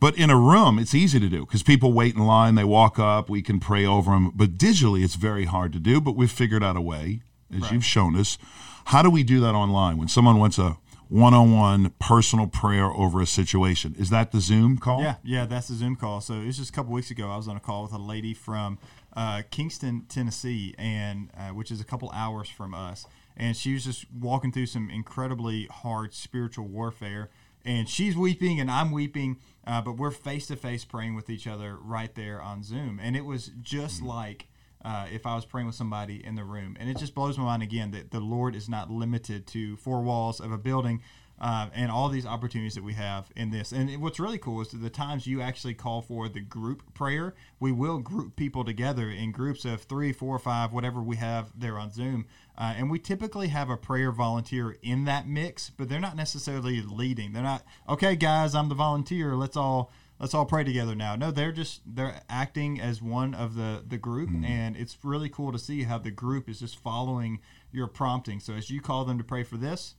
But 0.00 0.18
in 0.18 0.30
a 0.30 0.36
room, 0.36 0.80
it's 0.80 0.96
easy 0.96 1.20
to 1.20 1.28
do 1.28 1.46
because 1.46 1.62
people 1.62 1.92
wait 1.92 2.16
in 2.16 2.26
line, 2.26 2.56
they 2.56 2.64
walk 2.64 2.98
up, 2.98 3.30
we 3.30 3.40
can 3.40 3.60
pray 3.60 3.86
over 3.86 4.10
them. 4.10 4.32
But 4.34 4.58
digitally, 4.58 5.04
it's 5.04 5.14
very 5.14 5.44
hard 5.44 5.72
to 5.74 5.78
do. 5.78 6.00
But 6.00 6.16
we've 6.16 6.28
figured 6.28 6.64
out 6.64 6.76
a 6.76 6.80
way, 6.80 7.20
as 7.56 7.70
you've 7.70 7.84
shown 7.84 8.16
us. 8.16 8.38
How 8.86 9.00
do 9.00 9.10
we 9.10 9.22
do 9.22 9.38
that 9.42 9.54
online 9.54 9.96
when 9.96 10.08
someone 10.08 10.40
wants 10.40 10.58
a 10.58 10.76
one-on-one 11.08 11.92
personal 12.00 12.48
prayer 12.48 12.86
over 12.86 13.20
a 13.20 13.26
situation? 13.26 13.94
Is 13.96 14.10
that 14.10 14.32
the 14.32 14.40
Zoom 14.40 14.78
call? 14.78 15.02
Yeah, 15.02 15.16
yeah, 15.22 15.46
that's 15.46 15.68
the 15.68 15.74
Zoom 15.74 15.94
call. 15.94 16.20
So 16.20 16.34
it 16.34 16.46
was 16.46 16.56
just 16.56 16.70
a 16.70 16.72
couple 16.72 16.92
weeks 16.92 17.12
ago. 17.12 17.30
I 17.30 17.36
was 17.36 17.46
on 17.46 17.56
a 17.56 17.60
call 17.60 17.84
with 17.84 17.92
a 17.92 17.98
lady 17.98 18.34
from 18.34 18.78
uh, 19.14 19.42
Kingston, 19.50 20.06
Tennessee, 20.08 20.74
and 20.78 21.30
uh, 21.36 21.48
which 21.48 21.70
is 21.70 21.80
a 21.80 21.84
couple 21.84 22.10
hours 22.12 22.48
from 22.48 22.74
us. 22.74 23.06
And 23.36 23.56
she 23.56 23.74
was 23.74 23.84
just 23.84 24.06
walking 24.12 24.52
through 24.52 24.66
some 24.66 24.90
incredibly 24.90 25.66
hard 25.66 26.14
spiritual 26.14 26.66
warfare. 26.66 27.30
And 27.64 27.88
she's 27.88 28.16
weeping, 28.16 28.60
and 28.60 28.70
I'm 28.70 28.90
weeping, 28.90 29.38
uh, 29.66 29.80
but 29.82 29.92
we're 29.92 30.10
face 30.10 30.46
to 30.48 30.56
face 30.56 30.84
praying 30.84 31.14
with 31.14 31.30
each 31.30 31.46
other 31.46 31.76
right 31.76 32.12
there 32.14 32.42
on 32.42 32.62
Zoom. 32.62 32.98
And 33.00 33.16
it 33.16 33.24
was 33.24 33.52
just 33.62 34.02
like 34.02 34.48
uh, 34.84 35.06
if 35.12 35.26
I 35.26 35.34
was 35.34 35.44
praying 35.44 35.66
with 35.66 35.76
somebody 35.76 36.24
in 36.24 36.34
the 36.34 36.44
room. 36.44 36.76
And 36.80 36.90
it 36.90 36.98
just 36.98 37.14
blows 37.14 37.38
my 37.38 37.44
mind 37.44 37.62
again 37.62 37.92
that 37.92 38.10
the 38.10 38.20
Lord 38.20 38.56
is 38.56 38.68
not 38.68 38.90
limited 38.90 39.46
to 39.48 39.76
four 39.76 40.02
walls 40.02 40.40
of 40.40 40.50
a 40.50 40.58
building. 40.58 41.02
Uh, 41.42 41.68
and 41.74 41.90
all 41.90 42.08
these 42.08 42.24
opportunities 42.24 42.76
that 42.76 42.84
we 42.84 42.92
have 42.92 43.28
in 43.34 43.50
this. 43.50 43.72
And 43.72 44.00
what's 44.00 44.20
really 44.20 44.38
cool 44.38 44.60
is 44.60 44.68
that 44.68 44.76
the 44.76 44.88
times 44.88 45.26
you 45.26 45.40
actually 45.42 45.74
call 45.74 46.00
for 46.00 46.28
the 46.28 46.40
group 46.40 46.94
prayer, 46.94 47.34
we 47.58 47.72
will 47.72 47.98
group 47.98 48.36
people 48.36 48.64
together 48.64 49.10
in 49.10 49.32
groups 49.32 49.64
of 49.64 49.82
three, 49.82 50.12
four, 50.12 50.38
five, 50.38 50.72
whatever 50.72 51.02
we 51.02 51.16
have 51.16 51.50
there 51.58 51.80
on 51.80 51.90
Zoom. 51.90 52.26
Uh, 52.56 52.74
and 52.76 52.92
we 52.92 53.00
typically 53.00 53.48
have 53.48 53.70
a 53.70 53.76
prayer 53.76 54.12
volunteer 54.12 54.76
in 54.82 55.04
that 55.06 55.26
mix, 55.26 55.68
but 55.68 55.88
they're 55.88 55.98
not 55.98 56.14
necessarily 56.14 56.80
leading. 56.80 57.32
They're 57.32 57.42
not, 57.42 57.64
okay, 57.88 58.14
guys, 58.14 58.54
I'm 58.54 58.68
the 58.68 58.76
volunteer. 58.76 59.34
Let's 59.34 59.56
all 59.56 59.90
let's 60.20 60.34
all 60.34 60.46
pray 60.46 60.62
together 60.62 60.94
now. 60.94 61.16
No, 61.16 61.32
they're 61.32 61.50
just 61.50 61.80
they're 61.84 62.20
acting 62.28 62.80
as 62.80 63.02
one 63.02 63.34
of 63.34 63.56
the 63.56 63.82
the 63.84 63.98
group, 63.98 64.30
and 64.44 64.76
it's 64.76 64.96
really 65.02 65.28
cool 65.28 65.50
to 65.50 65.58
see 65.58 65.82
how 65.82 65.98
the 65.98 66.12
group 66.12 66.48
is 66.48 66.60
just 66.60 66.78
following 66.78 67.40
your 67.72 67.88
prompting. 67.88 68.38
So 68.38 68.54
as 68.54 68.70
you 68.70 68.80
call 68.80 69.04
them 69.04 69.18
to 69.18 69.24
pray 69.24 69.42
for 69.42 69.56
this, 69.56 69.96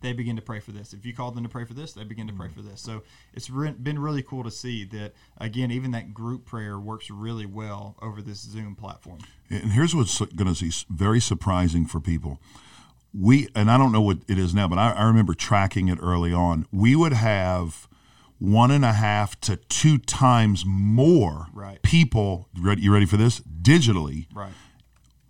they 0.00 0.12
begin 0.12 0.36
to 0.36 0.42
pray 0.42 0.60
for 0.60 0.72
this. 0.72 0.92
If 0.92 1.04
you 1.04 1.14
call 1.14 1.30
them 1.30 1.44
to 1.44 1.48
pray 1.48 1.64
for 1.64 1.74
this, 1.74 1.92
they 1.92 2.04
begin 2.04 2.26
to 2.28 2.32
pray 2.32 2.48
mm-hmm. 2.48 2.60
for 2.60 2.68
this. 2.68 2.80
So 2.80 3.02
it's 3.34 3.50
re- 3.50 3.72
been 3.72 3.98
really 3.98 4.22
cool 4.22 4.44
to 4.44 4.50
see 4.50 4.84
that 4.84 5.12
again, 5.38 5.70
even 5.70 5.90
that 5.92 6.14
group 6.14 6.44
prayer 6.44 6.78
works 6.78 7.10
really 7.10 7.46
well 7.46 7.96
over 8.00 8.22
this 8.22 8.40
Zoom 8.40 8.74
platform. 8.74 9.18
And 9.50 9.72
here's 9.72 9.94
what's 9.94 10.18
going 10.18 10.54
to 10.54 10.64
be 10.64 10.72
very 10.90 11.20
surprising 11.20 11.86
for 11.86 12.00
people. 12.00 12.40
We 13.12 13.48
and 13.54 13.70
I 13.70 13.78
don't 13.78 13.90
know 13.90 14.02
what 14.02 14.18
it 14.28 14.38
is 14.38 14.54
now, 14.54 14.68
but 14.68 14.78
I, 14.78 14.92
I 14.92 15.04
remember 15.04 15.34
tracking 15.34 15.88
it 15.88 15.98
early 16.00 16.32
on. 16.32 16.66
We 16.70 16.94
would 16.94 17.14
have 17.14 17.88
one 18.38 18.70
and 18.70 18.84
a 18.84 18.92
half 18.92 19.40
to 19.40 19.56
two 19.56 19.98
times 19.98 20.64
more 20.66 21.46
Right. 21.52 21.82
people. 21.82 22.48
Ready, 22.56 22.82
you 22.82 22.92
ready 22.92 23.06
for 23.06 23.16
this? 23.16 23.40
Digitally 23.40 24.26
Right. 24.32 24.52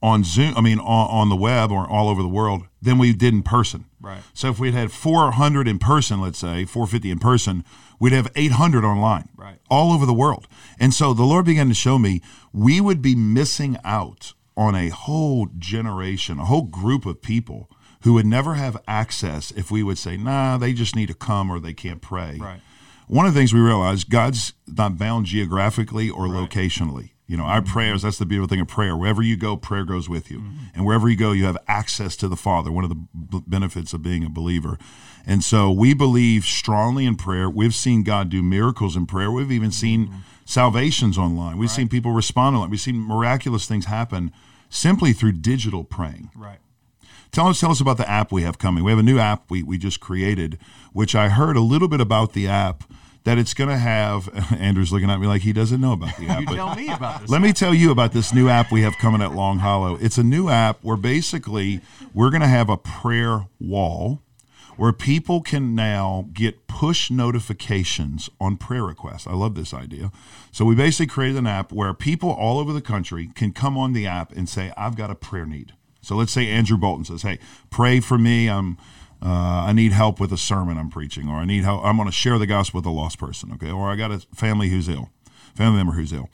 On 0.03 0.25
Zoom. 0.25 0.57
I 0.57 0.61
mean, 0.61 0.79
on, 0.79 1.11
on 1.11 1.29
the 1.29 1.37
web 1.37 1.71
or 1.71 1.89
all 1.89 2.09
over 2.09 2.23
the 2.23 2.29
world 2.29 2.67
than 2.81 2.99
we 2.99 3.13
did 3.13 3.35
in 3.35 3.43
person. 3.43 3.87
Right. 4.01 4.23
So 4.33 4.51
if 4.51 4.59
we'd 4.59 4.75
had 4.75 4.93
400 4.93 5.67
in 5.67 5.79
person, 5.79 6.21
let's 6.21 6.39
say 6.39 6.65
450 6.65 7.11
in 7.11 7.19
person, 7.19 7.65
we'd 7.99 8.13
have 8.13 8.31
800 8.37 8.85
online. 8.85 9.29
Right. 9.37 9.59
All 9.71 9.93
over 9.93 10.07
the 10.07 10.15
world. 10.15 10.47
And 10.79 10.95
so 10.95 11.13
the 11.13 11.25
Lord 11.25 11.47
began 11.47 11.69
to 11.69 11.75
show 11.75 11.99
me 11.99 12.21
we 12.53 12.81
would 12.81 13.03
be 13.03 13.15
missing 13.15 13.77
out 13.85 14.35
on 14.57 14.75
a 14.75 14.89
whole 14.89 15.49
generation, 15.59 16.39
a 16.39 16.45
whole 16.45 16.63
group 16.63 17.07
of 17.07 17.23
people 17.23 17.71
who 18.03 18.15
would 18.15 18.27
never 18.27 18.55
have 18.55 18.77
access 18.87 19.51
if 19.53 19.71
we 19.71 19.83
would 19.83 19.99
say, 19.99 20.17
nah, 20.17 20.57
they 20.57 20.73
just 20.73 20.95
need 20.95 21.07
to 21.07 21.15
come 21.15 21.51
or 21.51 21.59
they 21.59 21.75
can't 21.75 22.01
pray. 22.01 22.39
Right. 22.41 22.61
One 23.09 23.27
of 23.27 23.35
the 23.35 23.41
things 23.41 23.55
we 23.55 23.61
realized 23.61 24.11
God's 24.11 24.53
not 24.67 24.99
bound 24.99 25.27
geographically 25.27 26.11
or 26.11 26.27
locationally. 26.27 27.13
You 27.29 27.37
know, 27.37 27.45
our 27.45 27.61
prayers, 27.61 28.03
that's 28.03 28.17
the 28.17 28.25
beautiful 28.25 28.49
thing 28.49 28.61
of 28.61 28.69
prayer. 28.69 28.97
Wherever 28.97 29.23
you 29.23 29.37
go, 29.37 29.55
prayer 29.55 29.85
goes 29.85 30.09
with 30.09 30.31
you. 30.31 30.39
Mm-hmm. 30.39 30.65
And 30.75 30.87
wherever 30.87 31.11
you 31.11 31.17
go, 31.17 31.33
you 31.33 31.45
have 31.45 31.59
access 31.69 32.17
to 32.17 32.27
the 32.27 32.37
Father, 32.37 32.73
one 32.73 32.85
of 32.85 32.91
the 32.91 32.97
b- 32.97 33.45
benefits 33.47 33.93
of 33.93 34.03
being 34.03 34.25
a 34.25 34.31
believer. 34.31 34.79
And 35.27 35.45
so 35.45 35.71
we 35.71 35.93
believe 35.93 36.45
strongly 36.45 37.05
in 37.05 37.17
prayer. 37.17 37.51
We've 37.51 37.75
seen 37.75 38.03
God 38.03 38.31
do 38.31 38.43
miracles 38.43 38.97
in 38.97 39.05
prayer. 39.05 39.31
We've 39.31 39.53
even 39.53 39.71
seen 39.71 40.07
mm-hmm. 40.07 40.19
salvations 40.47 41.19
online. 41.19 41.59
We've 41.59 41.71
seen 41.71 41.89
people 41.89 42.13
respond 42.13 42.57
online. 42.57 42.71
We've 42.71 42.81
seen 42.81 42.97
miraculous 42.97 43.67
things 43.67 43.85
happen 43.85 44.33
simply 44.71 45.13
through 45.13 45.33
digital 45.33 45.85
praying. 45.85 46.31
Right. 46.35 46.61
Tell 47.31 47.49
us, 47.49 47.61
tell 47.61 47.71
us 47.71 47.81
about 47.83 47.99
the 47.99 48.09
app 48.09 48.33
we 48.33 48.43
have 48.43 48.59
coming. 48.59 48.85
We 48.85 48.91
have 48.91 48.99
a 48.99 49.03
new 49.03 49.19
app 49.19 49.51
we, 49.51 49.63
we 49.63 49.77
just 49.77 50.01
created, 50.01 50.59
which 50.95 51.15
I 51.15 51.29
heard 51.29 51.59
a 51.59 51.61
little 51.61 51.89
bit 51.89 52.01
about 52.01 52.33
the 52.33 52.49
app 52.49 52.85
that 53.29 53.37
it's 53.37 53.53
going 53.53 53.69
to 53.69 53.77
have. 53.77 54.31
Andrew's 54.59 54.91
looking 54.91 55.11
at 55.11 55.21
me 55.21 55.27
like 55.27 55.43
he 55.43 55.53
doesn't 55.53 55.83
know 55.83 55.93
about 55.93 56.17
the 56.17 56.29
app. 56.29 56.41
You 56.41 56.47
tell 56.47 56.75
me 56.75 56.89
about 56.89 57.21
this. 57.21 57.31
let 57.31 57.43
me 57.43 57.53
tell 57.53 57.75
you 57.75 57.91
about 57.91 58.13
this 58.13 58.33
new 58.33 58.49
app 58.49 58.73
we 58.73 58.81
have 58.81 58.97
coming 58.97 59.21
at 59.21 59.35
Long 59.35 59.59
Hollow. 59.59 59.99
It's 60.01 60.17
a 60.17 60.23
new 60.23 60.49
app 60.49 60.79
where 60.83 60.97
basically 60.97 61.83
we're 62.15 62.31
going 62.31 62.41
to 62.41 62.49
have 62.49 62.71
a 62.71 62.79
prayer 62.79 63.47
wall 63.61 64.23
where 64.79 64.95
people 64.95 65.43
can 65.43 65.75
now 65.75 66.27
get 66.33 66.67
push 66.69 67.11
notifications 67.11 68.31
on 68.41 68.57
prayer 68.57 68.85
requests. 68.85 69.27
I 69.27 69.35
love 69.35 69.57
this 69.57 69.75
idea. 69.75 70.11
So 70.51 70.65
we 70.65 70.75
basically 70.75 71.09
created 71.09 71.37
an 71.37 71.47
app 71.47 71.71
where 71.71 71.93
people 71.93 72.31
all 72.31 72.59
over 72.59 72.73
the 72.73 72.81
country 72.81 73.29
can 73.35 73.53
come 73.53 73.77
on 73.77 73.93
the 73.93 74.07
app 74.07 74.33
and 74.33 74.49
say, 74.49 74.73
"I've 74.75 74.97
got 74.97 75.11
a 75.11 75.15
prayer 75.15 75.45
need." 75.45 75.75
So 76.01 76.17
let's 76.17 76.33
say 76.33 76.49
Andrew 76.49 76.79
Bolton 76.79 77.05
says, 77.05 77.23
"Hey, 77.23 77.39
pray 77.69 78.01
for 78.01 78.17
me. 78.17 78.49
I'm 78.49 78.79
uh, 79.23 79.67
I 79.67 79.73
need 79.73 79.93
help 79.93 80.21
with 80.21 80.33
a 80.33 80.39
sermon 80.39 80.79
I'm 80.79 80.91
preaching, 80.91 81.29
or 81.29 81.37
I 81.37 81.45
need 81.45 81.65
help. 81.65 81.85
I'm 81.85 81.97
going 81.97 82.09
to 82.09 82.13
share 82.13 82.39
the 82.39 82.47
gospel 82.47 82.79
with 82.79 82.87
a 82.87 82.91
lost 82.91 83.19
person, 83.19 83.53
okay? 83.55 83.71
Or 83.71 83.91
I 83.91 83.97
got 83.97 84.13
a 84.13 84.21
family 84.35 84.69
who's 84.69 84.89
ill, 84.89 85.11
family 85.55 85.79
member 85.79 85.93
who's 85.93 86.13
ill. 86.13 86.31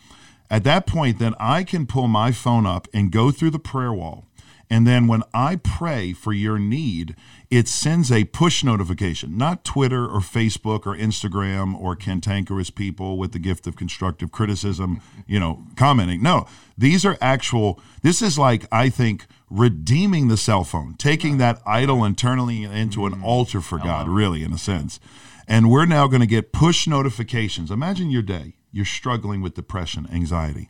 At 0.50 0.64
that 0.64 0.86
point, 0.86 1.18
then 1.18 1.34
I 1.40 1.64
can 1.64 1.86
pull 1.86 2.08
my 2.08 2.30
phone 2.30 2.66
up 2.66 2.86
and 2.92 3.10
go 3.10 3.30
through 3.30 3.50
the 3.50 3.58
prayer 3.58 3.92
wall. 3.92 4.26
And 4.74 4.88
then 4.88 5.06
when 5.06 5.22
I 5.32 5.54
pray 5.54 6.12
for 6.12 6.32
your 6.32 6.58
need, 6.58 7.14
it 7.48 7.68
sends 7.68 8.10
a 8.10 8.24
push 8.24 8.64
notification, 8.64 9.38
not 9.38 9.64
Twitter 9.64 10.04
or 10.04 10.18
Facebook 10.18 10.84
or 10.84 10.96
Instagram 10.96 11.80
or 11.80 11.94
cantankerous 11.94 12.70
people 12.70 13.16
with 13.16 13.30
the 13.30 13.38
gift 13.38 13.68
of 13.68 13.76
constructive 13.76 14.32
criticism, 14.32 15.00
you 15.28 15.38
know, 15.38 15.62
commenting. 15.76 16.24
No, 16.24 16.48
these 16.76 17.04
are 17.04 17.16
actual, 17.20 17.80
this 18.02 18.20
is 18.20 18.36
like, 18.36 18.66
I 18.72 18.88
think, 18.88 19.26
redeeming 19.48 20.26
the 20.26 20.36
cell 20.36 20.64
phone, 20.64 20.94
taking 20.94 21.38
that 21.38 21.62
idol 21.64 22.02
and 22.02 22.18
turning 22.18 22.64
it 22.64 22.72
into 22.72 23.06
an 23.06 23.22
altar 23.22 23.60
for 23.60 23.78
God, 23.78 24.08
really, 24.08 24.42
in 24.42 24.52
a 24.52 24.58
sense. 24.58 24.98
And 25.46 25.70
we're 25.70 25.86
now 25.86 26.08
going 26.08 26.22
to 26.22 26.26
get 26.26 26.52
push 26.52 26.88
notifications. 26.88 27.70
Imagine 27.70 28.10
your 28.10 28.22
day. 28.22 28.56
You're 28.72 28.86
struggling 28.86 29.40
with 29.40 29.54
depression, 29.54 30.08
anxiety. 30.12 30.68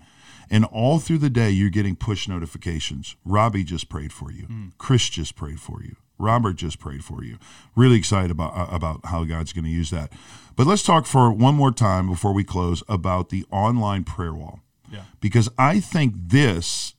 And 0.50 0.64
all 0.66 0.98
through 0.98 1.18
the 1.18 1.30
day, 1.30 1.50
you're 1.50 1.70
getting 1.70 1.96
push 1.96 2.28
notifications. 2.28 3.16
Robby 3.24 3.64
just 3.64 3.88
prayed 3.88 4.12
for 4.12 4.30
you. 4.30 4.46
Chris 4.78 5.08
just 5.08 5.36
prayed 5.36 5.60
for 5.60 5.82
you. 5.82 5.96
Robert 6.18 6.54
just 6.54 6.78
prayed 6.78 7.04
for 7.04 7.24
you. 7.24 7.38
Really 7.74 7.96
excited 7.96 8.30
about 8.30 8.56
uh, 8.56 8.74
about 8.74 9.00
how 9.06 9.24
God's 9.24 9.52
going 9.52 9.64
to 9.64 9.70
use 9.70 9.90
that. 9.90 10.12
But 10.56 10.66
let's 10.66 10.82
talk 10.82 11.06
for 11.06 11.32
one 11.32 11.54
more 11.54 11.72
time 11.72 12.08
before 12.08 12.32
we 12.32 12.44
close 12.44 12.82
about 12.88 13.30
the 13.30 13.44
online 13.50 14.04
prayer 14.04 14.32
wall. 14.32 14.60
Yeah. 14.90 15.02
Because 15.20 15.48
I 15.58 15.80
think 15.80 16.14
this 16.16 16.94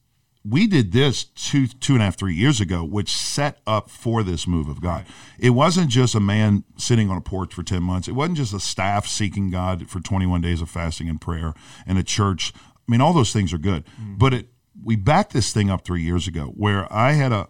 we 0.47 0.67
did 0.67 0.91
this 0.91 1.23
two 1.23 1.67
two 1.67 1.93
and 1.93 2.01
a 2.01 2.05
half 2.05 2.17
three 2.17 2.35
years 2.35 2.61
ago, 2.61 2.83
which 2.83 3.15
set 3.15 3.59
up 3.65 3.89
for 3.89 4.21
this 4.21 4.47
move 4.47 4.67
of 4.67 4.81
God. 4.81 5.05
It 5.39 5.51
wasn't 5.51 5.89
just 5.89 6.13
a 6.13 6.19
man 6.19 6.63
sitting 6.77 7.09
on 7.09 7.17
a 7.17 7.21
porch 7.21 7.53
for 7.53 7.63
ten 7.63 7.83
months. 7.83 8.07
It 8.07 8.13
wasn't 8.13 8.37
just 8.37 8.53
a 8.53 8.59
staff 8.59 9.07
seeking 9.07 9.49
God 9.49 9.89
for 9.89 9.99
twenty 10.01 10.25
one 10.25 10.41
days 10.41 10.61
of 10.61 10.69
fasting 10.69 11.09
and 11.09 11.19
prayer 11.19 11.53
and 11.87 11.97
a 11.97 12.03
church. 12.03 12.53
I 12.87 12.91
mean, 12.91 13.01
all 13.01 13.13
those 13.13 13.33
things 13.33 13.53
are 13.53 13.57
good, 13.57 13.83
but 14.17 14.33
it 14.33 14.47
we 14.83 14.95
backed 14.95 15.33
this 15.33 15.53
thing 15.53 15.69
up 15.69 15.83
three 15.83 16.03
years 16.03 16.27
ago, 16.27 16.53
where 16.55 16.91
I 16.93 17.13
had 17.13 17.31
a 17.31 17.47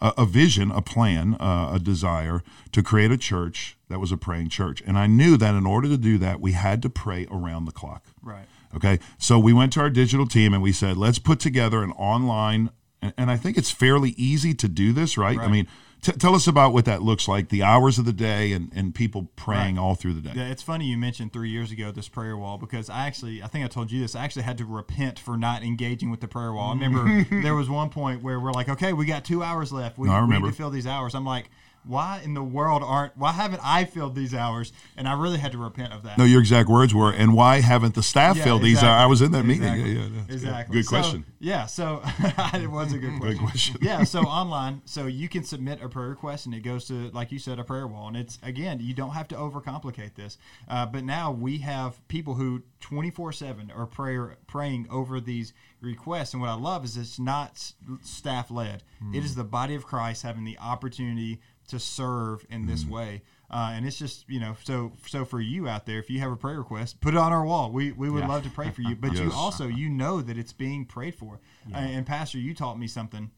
a, 0.00 0.12
a 0.18 0.26
vision, 0.26 0.70
a 0.72 0.82
plan, 0.82 1.34
uh, 1.34 1.72
a 1.74 1.78
desire 1.78 2.42
to 2.72 2.82
create 2.82 3.12
a 3.12 3.16
church 3.16 3.76
that 3.88 4.00
was 4.00 4.10
a 4.10 4.16
praying 4.16 4.48
church, 4.48 4.82
and 4.86 4.98
I 4.98 5.06
knew 5.06 5.36
that 5.36 5.54
in 5.54 5.66
order 5.66 5.88
to 5.88 5.96
do 5.96 6.18
that, 6.18 6.40
we 6.40 6.52
had 6.52 6.82
to 6.82 6.90
pray 6.90 7.26
around 7.30 7.66
the 7.66 7.72
clock. 7.72 8.04
Right. 8.22 8.46
Okay. 8.74 8.98
So 9.18 9.38
we 9.38 9.52
went 9.52 9.72
to 9.74 9.80
our 9.80 9.90
digital 9.90 10.26
team 10.26 10.54
and 10.54 10.62
we 10.62 10.72
said, 10.72 10.96
let's 10.96 11.18
put 11.18 11.38
together 11.40 11.82
an 11.82 11.92
online, 11.92 12.70
and, 13.00 13.12
and 13.16 13.30
I 13.30 13.36
think 13.36 13.56
it's 13.56 13.70
fairly 13.70 14.10
easy 14.16 14.54
to 14.54 14.68
do 14.68 14.92
this, 14.92 15.16
right? 15.16 15.38
I 15.38 15.48
mean, 15.48 15.68
t- 16.02 16.12
tell 16.12 16.34
us 16.34 16.46
about 16.46 16.72
what 16.72 16.84
that 16.84 17.02
looks 17.02 17.26
like, 17.26 17.48
the 17.48 17.62
hours 17.62 17.98
of 17.98 18.04
the 18.04 18.12
day, 18.12 18.52
and, 18.52 18.70
and 18.74 18.94
people 18.94 19.30
praying 19.36 19.78
all 19.78 19.94
through 19.94 20.12
the 20.14 20.20
day. 20.20 20.32
Yeah, 20.34 20.48
it's 20.48 20.62
funny 20.62 20.84
you 20.84 20.98
mentioned 20.98 21.32
three 21.32 21.48
years 21.48 21.70
ago 21.70 21.90
this 21.90 22.08
prayer 22.08 22.36
wall 22.36 22.58
because 22.58 22.90
I 22.90 23.06
actually, 23.06 23.42
I 23.42 23.46
think 23.46 23.64
I 23.64 23.68
told 23.68 23.90
you 23.90 24.00
this. 24.00 24.14
I 24.14 24.24
actually 24.24 24.42
had 24.42 24.58
to 24.58 24.64
repent 24.66 25.18
for 25.18 25.36
not 25.38 25.62
engaging 25.62 26.10
with 26.10 26.20
the 26.20 26.28
prayer 26.28 26.52
wall. 26.52 26.70
I 26.70 26.74
remember 26.74 27.26
there 27.42 27.54
was 27.54 27.70
one 27.70 27.88
point 27.88 28.22
where 28.22 28.38
we're 28.38 28.52
like, 28.52 28.68
okay, 28.68 28.92
we 28.92 29.06
got 29.06 29.24
two 29.24 29.42
hours 29.42 29.72
left. 29.72 29.96
We, 29.96 30.08
No, 30.08 30.14
I 30.14 30.24
we 30.24 30.38
need 30.38 30.44
to 30.44 30.52
fill 30.52 30.70
these 30.70 30.86
hours. 30.86 31.14
I'm 31.14 31.24
like, 31.24 31.48
why 31.84 32.20
in 32.24 32.34
the 32.34 32.42
world 32.42 32.82
aren't 32.84 33.16
why 33.16 33.32
haven't 33.32 33.60
I 33.64 33.84
filled 33.84 34.14
these 34.14 34.34
hours? 34.34 34.72
And 34.96 35.08
I 35.08 35.12
really 35.14 35.38
had 35.38 35.52
to 35.52 35.58
repent 35.58 35.92
of 35.92 36.02
that. 36.04 36.18
No, 36.18 36.24
your 36.24 36.40
exact 36.40 36.68
words 36.68 36.94
were, 36.94 37.10
and 37.12 37.34
why 37.34 37.60
haven't 37.60 37.94
the 37.94 38.02
staff 38.02 38.36
Yeah, 38.36 38.44
filled 38.44 38.62
these? 38.62 38.78
exactly. 38.78 39.02
I 39.02 39.06
was 39.06 39.22
in 39.22 39.32
that 39.32 39.44
meeting. 39.44 39.64
Exactly. 39.64 39.92
Yeah, 39.92 40.06
yeah. 40.06 40.34
Exactly. 40.34 40.74
Good 40.76 40.84
So, 40.84 40.90
question. 40.90 41.24
yeah, 41.40 41.66
so 41.66 42.02
it 42.54 42.70
was 42.70 42.92
a 42.92 42.98
good 42.98 43.18
question. 43.18 43.20
Good 43.20 43.38
question. 43.38 43.76
yeah, 43.82 44.04
so 44.04 44.20
online, 44.22 44.82
so 44.84 45.06
you 45.06 45.28
can 45.28 45.44
submit 45.44 45.82
a 45.82 45.88
prayer 45.88 46.08
request 46.08 46.46
and 46.46 46.54
it 46.54 46.60
goes 46.60 46.84
to, 46.86 47.10
like 47.10 47.32
you 47.32 47.38
said, 47.38 47.58
a 47.58 47.64
prayer 47.64 47.86
wall. 47.86 48.08
And 48.08 48.16
it's, 48.16 48.38
again, 48.42 48.78
you 48.80 48.94
don't 48.94 49.10
have 49.10 49.28
to 49.28 49.34
overcomplicate 49.34 50.14
this. 50.14 50.38
Uh, 50.68 50.86
but 50.86 51.04
now 51.04 51.32
we 51.32 51.58
have 51.58 52.06
people 52.08 52.34
who 52.34 52.62
24 52.80 53.32
7 53.32 53.70
are 53.70 53.86
prayer, 53.86 54.36
praying 54.46 54.86
over 54.90 55.20
these 55.20 55.52
requests. 55.80 56.32
And 56.32 56.40
what 56.40 56.50
I 56.50 56.54
love 56.54 56.84
is 56.84 56.96
it's 56.96 57.18
not 57.18 57.72
staff 58.02 58.50
led, 58.50 58.82
it 59.12 59.24
is 59.24 59.34
the 59.34 59.44
body 59.44 59.74
of 59.74 59.84
Christ 59.84 60.22
having 60.22 60.44
the 60.44 60.56
opportunity 60.58 61.40
to 61.68 61.78
serve 61.78 62.44
in 62.50 62.66
this 62.66 62.84
way. 62.86 63.22
Uh, 63.50 63.72
and 63.74 63.86
it's 63.86 63.98
just 63.98 64.24
you 64.28 64.40
know 64.40 64.56
so 64.64 64.92
so 65.06 65.24
for 65.26 65.38
you 65.40 65.68
out 65.68 65.84
there 65.84 65.98
if 65.98 66.08
you 66.08 66.18
have 66.20 66.32
a 66.32 66.36
prayer 66.36 66.58
request 66.58 67.00
put 67.02 67.12
it 67.12 67.18
on 67.18 67.32
our 67.32 67.44
wall 67.44 67.70
we 67.70 67.92
we 67.92 68.08
would 68.08 68.22
Yeah. 68.22 68.28
love 68.28 68.44
to 68.44 68.50
pray 68.50 68.70
for 68.70 68.80
you 68.80 68.96
but 69.04 69.12
you 69.12 69.30
also 69.30 69.66
you 69.66 69.90
know 69.90 70.22
that 70.22 70.38
it's 70.38 70.54
being 70.54 70.86
prayed 70.86 71.14
for 71.14 71.38
Uh, 71.70 71.76
and 71.76 72.06
pastor 72.06 72.38
you 72.38 72.54
taught 72.54 72.78
me 72.78 72.86
something 72.86 73.30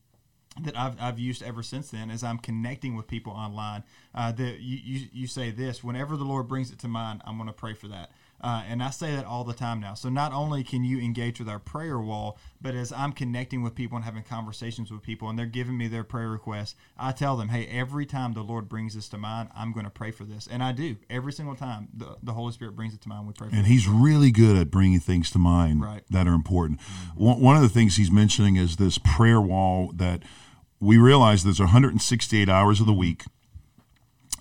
that 0.61 0.79
I've, 0.79 0.95
I've 1.03 1.19
used 1.19 1.43
ever 1.43 1.65
since 1.65 1.91
then 1.91 2.11
as 2.13 2.23
I'm 2.23 2.39
connecting 2.39 2.95
with 2.95 3.09
people 3.09 3.33
online. 3.33 3.83
Uh, 4.15 4.31
that 4.31 4.61
you, 4.61 4.79
you, 4.85 5.09
you 5.13 5.27
say 5.27 5.51
this 5.51 5.83
whenever 5.83 6.17
the 6.17 6.23
Lord 6.25 6.47
brings 6.47 6.71
it 6.71 6.79
to 6.81 6.89
mind, 6.89 7.23
I'm 7.25 7.37
going 7.39 7.49
to 7.49 7.53
pray 7.53 7.75
for 7.75 7.89
that. 7.89 8.13
Uh, 8.45 8.63
and 8.69 8.83
I 8.83 8.91
say 8.91 9.17
that 9.17 9.25
all 9.25 9.43
the 9.43 9.55
time 9.55 9.81
now. 9.81 9.95
So 9.95 10.11
not 10.11 10.35
only 10.35 10.63
can 10.63 10.85
you 10.85 10.99
engage 11.01 11.39
with 11.39 11.49
our 11.49 11.59
prayer 11.59 11.99
wall, 11.99 12.39
but 12.61 12.75
as 12.75 12.93
I'm 12.93 13.13
connecting 13.13 13.63
with 13.63 13.75
people 13.75 13.97
and 13.97 14.05
having 14.05 14.23
conversations 14.23 14.91
with 14.91 15.01
people 15.01 15.31
and 15.31 15.39
they're 15.39 15.47
giving 15.47 15.79
me 15.79 15.89
their 15.89 16.05
prayer 16.05 16.29
requests, 16.29 16.75
I 16.99 17.13
tell 17.13 17.39
them, 17.39 17.49
hey, 17.49 17.65
every 17.69 18.05
time 18.05 18.35
the 18.35 18.43
Lord 18.43 18.69
brings 18.69 18.95
this 18.97 19.09
to 19.09 19.19
mind, 19.19 19.49
I'm 19.57 19.73
going 19.73 19.85
to 19.87 19.91
pray 19.91 20.11
for 20.11 20.25
this. 20.25 20.47
And 20.47 20.63
I 20.63 20.73
do. 20.73 20.97
Every 21.09 21.33
single 21.33 21.57
time 21.57 21.89
the, 21.97 22.19
the 22.23 22.35
Holy 22.35 22.53
Spirit 22.53 22.77
brings 22.77 22.93
it 22.93 23.01
to 23.01 23.09
mind, 23.09 23.27
we 23.27 23.33
pray 23.33 23.49
for 23.49 23.57
And 23.57 23.67
he's 23.67 23.89
really 23.89 24.31
good 24.31 24.59
at 24.59 24.71
bringing 24.71 25.01
things 25.01 25.31
to 25.31 25.39
mind 25.39 25.81
Right. 25.81 26.03
that 26.11 26.29
are 26.29 26.35
important. 26.35 26.83
One, 27.15 27.41
one 27.41 27.57
of 27.57 27.63
the 27.63 27.71
things 27.71 27.97
he's 27.97 28.11
mentioning 28.11 28.57
is 28.57 28.77
this 28.77 28.99
prayer 28.99 29.41
wall 29.41 29.91
that 29.95 30.23
we 30.81 30.99
realize 30.99 31.45
there's 31.45 31.61
168 31.61 32.51
hours 32.51 32.79
of 32.79 32.85
the 32.87 32.93
week. 32.93 33.25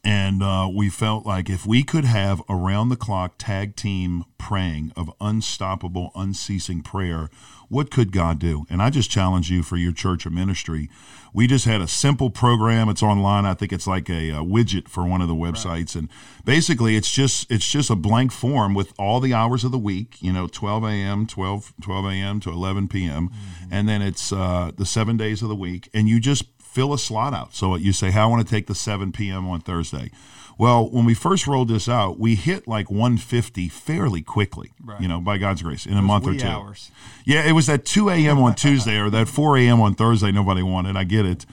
And 0.04 0.44
uh, 0.44 0.70
we 0.74 0.90
felt 0.90 1.26
like 1.26 1.50
if 1.50 1.66
we 1.66 1.84
could 1.84 2.04
have 2.04 2.42
around 2.50 2.90
the 2.90 2.98
clock 2.98 3.36
tag 3.38 3.78
team 3.78 4.26
praying 4.38 4.92
of 4.98 5.14
unstoppable, 5.22 6.12
unceasing 6.14 6.82
prayer, 6.82 7.30
what 7.70 7.90
could 7.90 8.12
God 8.12 8.38
do? 8.38 8.66
And 8.70 8.82
I 8.82 8.90
just 8.90 9.10
challenge 9.10 9.50
you 9.50 9.64
for 9.64 9.78
your 9.78 9.94
church 9.94 10.26
or 10.26 10.30
ministry. 10.30 10.90
We 11.34 11.48
just 11.48 11.66
had 11.66 11.82
a 11.82 11.88
simple 11.88 12.30
program. 12.30 12.90
It's 12.90 13.02
online. 13.02 13.46
I 13.46 13.56
think 13.56 13.74
it's 13.74 13.88
like 13.88 14.10
a, 14.10 14.30
a 14.30 14.44
widget 14.44 14.88
for 14.88 15.08
one 15.08 15.22
of 15.22 15.28
the 15.28 15.34
websites, 15.34 15.96
and 15.96 16.08
basically 16.46 16.96
it's 16.96 17.10
just 17.10 17.50
it's 17.50 17.68
just 17.68 17.90
a 17.90 17.96
blank 17.96 18.32
form 18.32 18.76
with 18.76 18.94
all 19.00 19.20
the 19.20 19.34
hours 19.34 19.64
of 19.64 19.72
the 19.72 19.80
week. 19.80 20.22
You 20.22 20.32
know, 20.32 20.46
12 20.46 20.84
a.m., 20.84 21.26
12 21.26 21.74
12 21.82 22.06
a.m. 22.06 22.40
to 22.42 22.52
11 22.52 22.88
p.m., 22.88 23.32
and 23.72 23.90
then 23.90 24.04
it's 24.04 24.32
uh, 24.32 24.72
the 24.76 24.86
seven 24.86 25.18
days 25.18 25.42
of 25.42 25.50
the 25.50 25.56
week, 25.56 25.90
and 25.92 26.08
you 26.08 26.20
just 26.20 26.53
fill 26.74 26.94
a 26.94 26.98
slot 26.98 27.34
out. 27.34 27.54
So 27.54 27.76
you 27.76 27.94
say, 27.94 28.12
"Hey, 28.12 28.20
I 28.20 28.26
want 28.26 28.46
to 28.46 28.50
take 28.50 28.68
the 28.68 28.76
7 28.76 29.12
p.m. 29.12 29.48
on 29.48 29.62
Thursday." 29.62 30.12
Well, 30.58 30.88
when 30.90 31.06
we 31.06 31.14
first 31.14 31.48
rolled 31.48 31.70
this 31.70 31.90
out, 31.90 32.20
we 32.20 32.36
hit 32.36 32.68
like 32.68 32.92
150 32.92 33.70
fairly 33.70 34.22
quickly. 34.22 34.72
Right. 34.84 35.02
You 35.02 35.08
know, 35.08 35.20
by 35.20 35.38
God's 35.38 35.64
grace, 35.64 35.86
in 35.86 35.98
a 35.98 36.02
month 36.02 36.28
or 36.28 36.36
two. 36.36 36.48
hours. 36.48 36.92
Yeah, 37.26 37.44
it 37.48 37.54
was 37.54 37.68
that 37.68 37.86
2 37.86 38.10
a.m. 38.10 38.40
on 38.40 38.56
Tuesday 38.56 38.98
or 39.00 39.10
that 39.10 39.28
4 39.28 39.58
a.m. 39.58 39.82
on 39.82 39.96
Thursday. 39.96 40.32
Nobody 40.32 40.62
wanted. 40.62 40.96
I 40.96 41.06
get 41.06 41.26
it. 41.26 41.46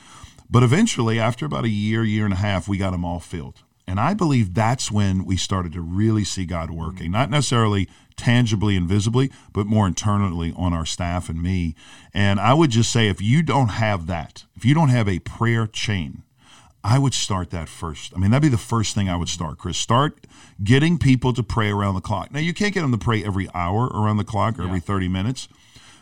But 0.50 0.62
eventually, 0.62 1.18
after 1.18 1.46
about 1.46 1.64
a 1.64 1.68
year, 1.68 2.04
year 2.04 2.24
and 2.24 2.34
a 2.34 2.38
half, 2.38 2.68
we 2.68 2.76
got 2.76 2.90
them 2.90 3.04
all 3.04 3.20
filled. 3.20 3.62
And 3.86 3.98
I 3.98 4.14
believe 4.14 4.54
that's 4.54 4.90
when 4.90 5.24
we 5.24 5.36
started 5.36 5.72
to 5.72 5.80
really 5.80 6.24
see 6.24 6.44
God 6.44 6.70
working, 6.70 7.06
mm-hmm. 7.06 7.12
not 7.12 7.30
necessarily 7.30 7.88
tangibly 8.20 8.76
and 8.76 8.86
visibly, 8.86 9.30
but 9.52 9.66
more 9.66 9.86
internally 9.86 10.52
on 10.54 10.74
our 10.74 10.84
staff 10.84 11.30
and 11.30 11.42
me. 11.42 11.74
And 12.12 12.38
I 12.38 12.52
would 12.52 12.70
just 12.70 12.92
say 12.92 13.08
if 13.08 13.22
you 13.22 13.42
don't 13.42 13.68
have 13.68 14.06
that, 14.08 14.44
if 14.54 14.64
you 14.64 14.74
don't 14.74 14.90
have 14.90 15.08
a 15.08 15.20
prayer 15.20 15.66
chain, 15.66 16.22
I 16.84 16.98
would 16.98 17.14
start 17.14 17.50
that 17.50 17.68
first. 17.68 18.12
I 18.14 18.18
mean, 18.18 18.30
that'd 18.30 18.42
be 18.42 18.48
the 18.48 18.58
first 18.58 18.94
thing 18.94 19.08
I 19.08 19.16
would 19.16 19.28
start, 19.28 19.56
Chris. 19.56 19.78
Start 19.78 20.26
getting 20.62 20.98
people 20.98 21.32
to 21.32 21.42
pray 21.42 21.70
around 21.70 21.94
the 21.94 22.00
clock. 22.02 22.30
Now, 22.30 22.40
you 22.40 22.52
can't 22.52 22.74
get 22.74 22.82
them 22.82 22.92
to 22.92 22.98
pray 22.98 23.24
every 23.24 23.48
hour 23.54 23.86
around 23.86 24.18
the 24.18 24.24
clock 24.24 24.58
or 24.58 24.62
every 24.62 24.80
30 24.80 25.08
minutes, 25.08 25.48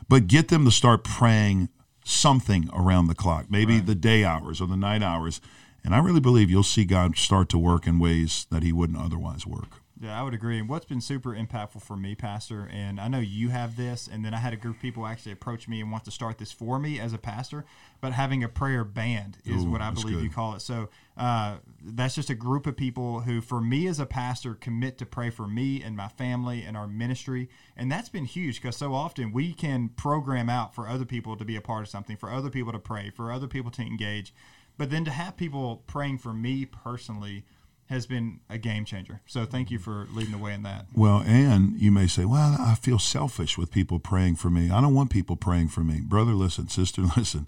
but 0.09 0.27
get 0.27 0.49
them 0.49 0.65
to 0.65 0.71
start 0.73 1.05
praying 1.05 1.69
something 2.05 2.69
around 2.73 3.07
the 3.07 3.15
clock, 3.15 3.47
maybe 3.49 3.79
the 3.79 3.95
day 3.95 4.25
hours 4.25 4.61
or 4.61 4.67
the 4.67 4.77
night 4.77 5.03
hours. 5.03 5.41
And 5.85 5.95
I 5.95 5.99
really 5.99 6.21
believe 6.21 6.51
you'll 6.51 6.63
see 6.65 6.85
God 6.85 7.17
start 7.17 7.49
to 7.51 7.59
work 7.59 7.87
in 7.87 7.99
ways 7.99 8.47
that 8.51 8.63
he 8.63 8.73
wouldn't 8.73 8.99
otherwise 8.99 9.47
work. 9.47 9.83
Yeah, 10.01 10.19
I 10.19 10.23
would 10.23 10.35
agree. 10.35 10.61
And 10.61 10.69
what's 10.69 10.85
been 10.85 11.01
super 11.01 11.31
impactful 11.31 11.83
for 11.83 11.97
me, 11.97 12.15
Pastor, 12.15 12.69
and 12.73 13.01
I 13.01 13.09
know 13.09 13.19
you 13.19 13.49
have 13.49 13.77
this, 13.77 14.09
and 14.11 14.25
then 14.25 14.33
I 14.33 14.37
had 14.37 14.53
a 14.53 14.57
group 14.57 14.77
of 14.77 14.83
people 14.83 15.05
actually 15.05 15.33
approach 15.33 15.67
me 15.67 15.81
and 15.81 15.91
want 15.91 16.05
to 16.05 16.13
start 16.13 16.39
this 16.39 16.53
for 16.53 16.79
me 16.79 17.01
as 17.01 17.13
a 17.13 17.19
pastor, 17.19 17.65
but 18.01 18.13
having 18.13 18.45
a 18.45 18.49
prayer 18.49 18.85
band 18.85 19.39
is 19.45 19.65
Ooh, 19.65 19.71
what 19.71 19.81
I 19.81 19.91
believe 19.91 20.23
you 20.23 20.31
call 20.31 20.55
it. 20.55 20.61
So 20.61 20.89
uh, 21.17 21.57
that's 21.83 22.15
just 22.15 22.31
a 22.31 22.37
group 22.37 22.69
of 22.69 22.77
people 22.77 23.21
who, 23.21 23.41
for 23.41 23.61
me 23.61 23.89
as 23.89 23.99
a 23.99 24.07
pastor, 24.07 24.55
commit 24.55 24.99
to 24.99 25.07
pray 25.07 25.31
for 25.31 25.49
me 25.49 25.83
and 25.83 25.97
my 25.97 26.09
family 26.09 26.63
and 26.63 26.77
our 26.77 26.87
ministry. 26.87 27.49
And 27.77 27.91
that's 27.91 28.09
been 28.09 28.25
huge 28.25 28.63
because 28.63 28.77
so 28.77 28.95
often 28.95 29.33
we 29.33 29.53
can 29.53 29.89
program 29.89 30.49
out 30.49 30.77
for 30.77 30.87
other 30.87 31.07
people 31.07 31.37
to 31.37 31.45
be 31.45 31.57
a 31.57 31.61
part 31.61 31.83
of 31.83 31.89
something, 31.89 32.17
for 32.17 32.31
other 32.31 32.51
people 32.51 32.73
to 32.73 32.79
pray, 32.79 33.11
for 33.11 33.33
other 33.33 33.49
people 33.49 33.73
to 33.73 33.83
engage. 33.83 34.33
But 34.77 34.91
then 34.91 35.05
to 35.07 35.11
have 35.11 35.37
people 35.37 35.83
praying 35.89 36.19
for 36.19 36.33
me 36.33 36.65
personally 36.65 37.45
has 37.89 38.07
been 38.07 38.41
a 38.51 38.59
game 38.59 38.85
changer. 38.85 39.21
So 39.27 39.45
thank 39.47 39.71
you 39.71 39.79
for 39.79 40.07
leading 40.13 40.33
the 40.33 40.39
way 40.39 40.53
in 40.53 40.63
that. 40.63 40.87
Well, 40.95 41.23
and 41.27 41.81
you 41.81 41.91
may 41.91 42.07
say, 42.07 42.25
well, 42.27 42.57
I 42.59 42.75
feel 42.75 42.99
selfish 42.99 43.57
with 43.57 43.71
people 43.71 43.99
praying 43.99 44.37
for 44.37 44.51
me. 44.51 44.71
I 44.71 44.81
don't 44.81 44.95
want 44.95 45.11
people 45.11 45.37
praying 45.37 45.69
for 45.69 45.81
me. 45.81 46.01
Brother, 46.01 46.33
listen, 46.33 46.69
sister, 46.69 47.03
listen. 47.17 47.47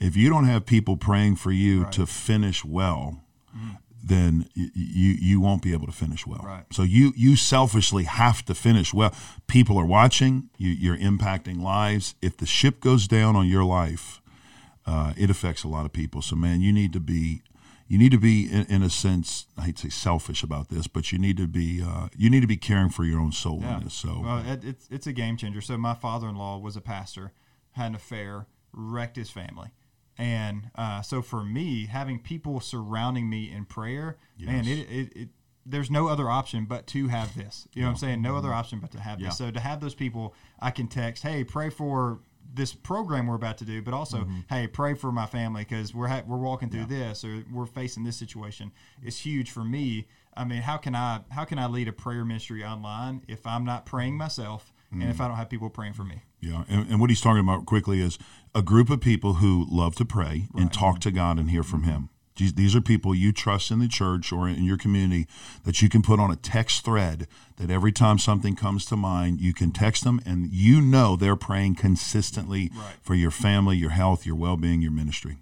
If 0.00 0.16
you 0.16 0.28
don't 0.28 0.46
have 0.46 0.66
people 0.66 0.96
praying 0.96 1.36
for 1.36 1.52
you 1.52 1.84
to 1.92 2.06
finish 2.06 2.64
well, 2.64 3.20
then 4.02 4.48
y- 4.56 4.70
you 4.74 5.12
you 5.12 5.40
won't 5.40 5.62
be 5.62 5.72
able 5.72 5.86
to 5.86 5.92
finish 5.92 6.26
well. 6.26 6.40
Right. 6.42 6.64
So 6.72 6.82
you 6.82 7.12
you 7.16 7.36
selfishly 7.36 8.02
have 8.04 8.44
to 8.46 8.54
finish 8.54 8.92
well. 8.92 9.14
People 9.46 9.78
are 9.78 9.86
watching. 9.86 10.50
You, 10.58 10.70
you're 10.70 10.96
impacting 10.96 11.62
lives. 11.62 12.16
If 12.20 12.36
the 12.36 12.46
ship 12.46 12.80
goes 12.80 13.06
down 13.06 13.36
on 13.36 13.46
your 13.46 13.62
life, 13.62 14.20
uh, 14.86 15.12
it 15.16 15.30
affects 15.30 15.62
a 15.62 15.68
lot 15.68 15.86
of 15.86 15.92
people. 15.92 16.20
So 16.20 16.34
man, 16.34 16.60
you 16.62 16.72
need 16.72 16.92
to 16.94 17.00
be 17.00 17.42
you 17.88 17.98
need 17.98 18.12
to 18.12 18.18
be 18.18 18.50
in, 18.50 18.64
in 18.66 18.82
a 18.82 18.90
sense 18.90 19.46
I 19.58 19.62
hate 19.62 19.76
to 19.76 19.82
say 19.82 19.88
selfish 19.90 20.42
about 20.42 20.68
this, 20.68 20.86
but 20.86 21.12
you 21.12 21.18
need 21.18 21.36
to 21.36 21.46
be 21.46 21.82
uh, 21.82 22.08
you 22.16 22.30
need 22.30 22.40
to 22.40 22.46
be 22.46 22.56
caring 22.56 22.88
for 22.90 23.04
your 23.04 23.20
own 23.20 23.32
soul 23.32 23.62
in 23.62 23.84
this. 23.84 23.94
So 23.94 24.20
well, 24.22 24.42
it, 24.46 24.64
it's 24.64 24.88
it's 24.90 25.06
a 25.06 25.12
game 25.12 25.36
changer. 25.36 25.60
So 25.60 25.76
my 25.76 25.94
father-in-law 25.94 26.58
was 26.58 26.76
a 26.76 26.80
pastor, 26.80 27.32
had 27.72 27.86
an 27.86 27.94
affair, 27.94 28.46
wrecked 28.72 29.16
his 29.16 29.30
family, 29.30 29.70
and 30.18 30.70
uh, 30.74 31.02
so 31.02 31.22
for 31.22 31.42
me, 31.42 31.86
having 31.86 32.18
people 32.18 32.60
surrounding 32.60 33.28
me 33.28 33.50
in 33.50 33.64
prayer, 33.64 34.16
man, 34.40 34.66
it, 34.66 34.78
it, 34.90 35.16
it 35.16 35.28
there's 35.64 35.90
no 35.90 36.08
other 36.08 36.28
option 36.28 36.64
but 36.64 36.86
to 36.88 37.08
have 37.08 37.36
this. 37.36 37.68
You 37.72 37.82
know 37.82 37.88
what 37.88 37.92
I'm 37.92 37.98
saying? 37.98 38.22
No 38.22 38.36
other 38.36 38.52
option 38.52 38.80
but 38.80 38.90
to 38.92 39.00
have 39.00 39.20
Yeah. 39.20 39.28
this. 39.28 39.38
So 39.38 39.50
to 39.50 39.60
have 39.60 39.80
those 39.80 39.94
people, 39.94 40.34
I 40.60 40.70
can 40.70 40.88
text, 40.88 41.22
hey, 41.22 41.44
pray 41.44 41.70
for 41.70 42.20
this 42.54 42.74
program 42.74 43.26
we're 43.26 43.34
about 43.34 43.58
to 43.58 43.64
do, 43.64 43.82
but 43.82 43.94
also, 43.94 44.18
mm-hmm. 44.18 44.40
hey, 44.48 44.66
pray 44.66 44.94
for 44.94 45.12
my 45.12 45.26
family 45.26 45.62
because 45.62 45.94
we're 45.94 46.08
ha- 46.08 46.22
we're 46.26 46.38
walking 46.38 46.68
through 46.68 46.86
this 46.86 47.24
or 47.24 47.44
we're 47.52 47.66
facing 47.66 48.04
this 48.04 48.16
situation. 48.16 48.72
It's 49.02 49.18
huge 49.18 49.50
for 49.50 49.64
me. 49.64 50.06
I 50.36 50.44
mean, 50.44 50.62
how 50.62 50.76
can 50.76 50.94
I 50.94 51.20
how 51.30 51.44
can 51.44 51.58
I 51.58 51.66
lead 51.66 51.88
a 51.88 51.92
prayer 51.92 52.24
ministry 52.24 52.64
online 52.64 53.22
if 53.28 53.46
I'm 53.46 53.64
not 53.64 53.86
praying 53.86 54.16
myself 54.16 54.72
and 54.90 55.02
if 55.02 55.18
mm. 55.18 55.24
I 55.24 55.28
don't 55.28 55.36
have 55.36 55.48
people 55.48 55.70
praying 55.70 55.94
for 55.94 56.04
me? 56.04 56.22
Yeah, 56.40 56.64
and, 56.68 56.88
and 56.90 57.00
what 57.00 57.10
he's 57.10 57.20
talking 57.20 57.40
about 57.40 57.66
quickly 57.66 58.00
is 58.00 58.18
a 58.54 58.62
group 58.62 58.90
of 58.90 59.00
people 59.00 59.34
who 59.34 59.66
love 59.70 59.94
to 59.96 60.04
pray 60.04 60.48
and 60.54 60.72
talk 60.72 60.98
to 61.00 61.10
God 61.10 61.38
and 61.38 61.50
hear 61.50 61.62
from 61.62 61.82
mm-hmm. 61.82 61.90
Him. 61.90 62.08
These, 62.36 62.74
are 62.74 62.80
people 62.80 63.14
you 63.14 63.30
trust 63.32 63.70
in 63.70 63.78
the 63.78 63.88
church 63.88 64.32
or 64.32 64.48
in 64.48 64.64
your 64.64 64.78
community 64.78 65.26
that 65.64 65.82
you 65.82 65.88
can 65.88 66.00
put 66.02 66.18
on 66.18 66.30
a 66.30 66.36
text 66.36 66.84
thread 66.84 67.28
that 67.56 67.70
every 67.70 67.92
time 67.92 68.18
something 68.18 68.56
comes 68.56 68.86
to 68.86 68.96
mind, 68.96 69.40
you 69.40 69.52
can 69.52 69.70
text 69.70 70.02
them 70.04 70.20
and 70.24 70.50
you 70.50 70.80
know 70.80 71.14
they're 71.16 71.36
praying 71.36 71.74
consistently 71.74 72.70
Right. 72.74 72.94
for 73.02 73.14
your 73.14 73.30
family, 73.30 73.76
your 73.76 73.90
health, 73.90 74.24
your 74.26 74.36
well 74.36 74.56
being, 74.56 74.80
your 74.82 74.92
ministry. 74.92 75.36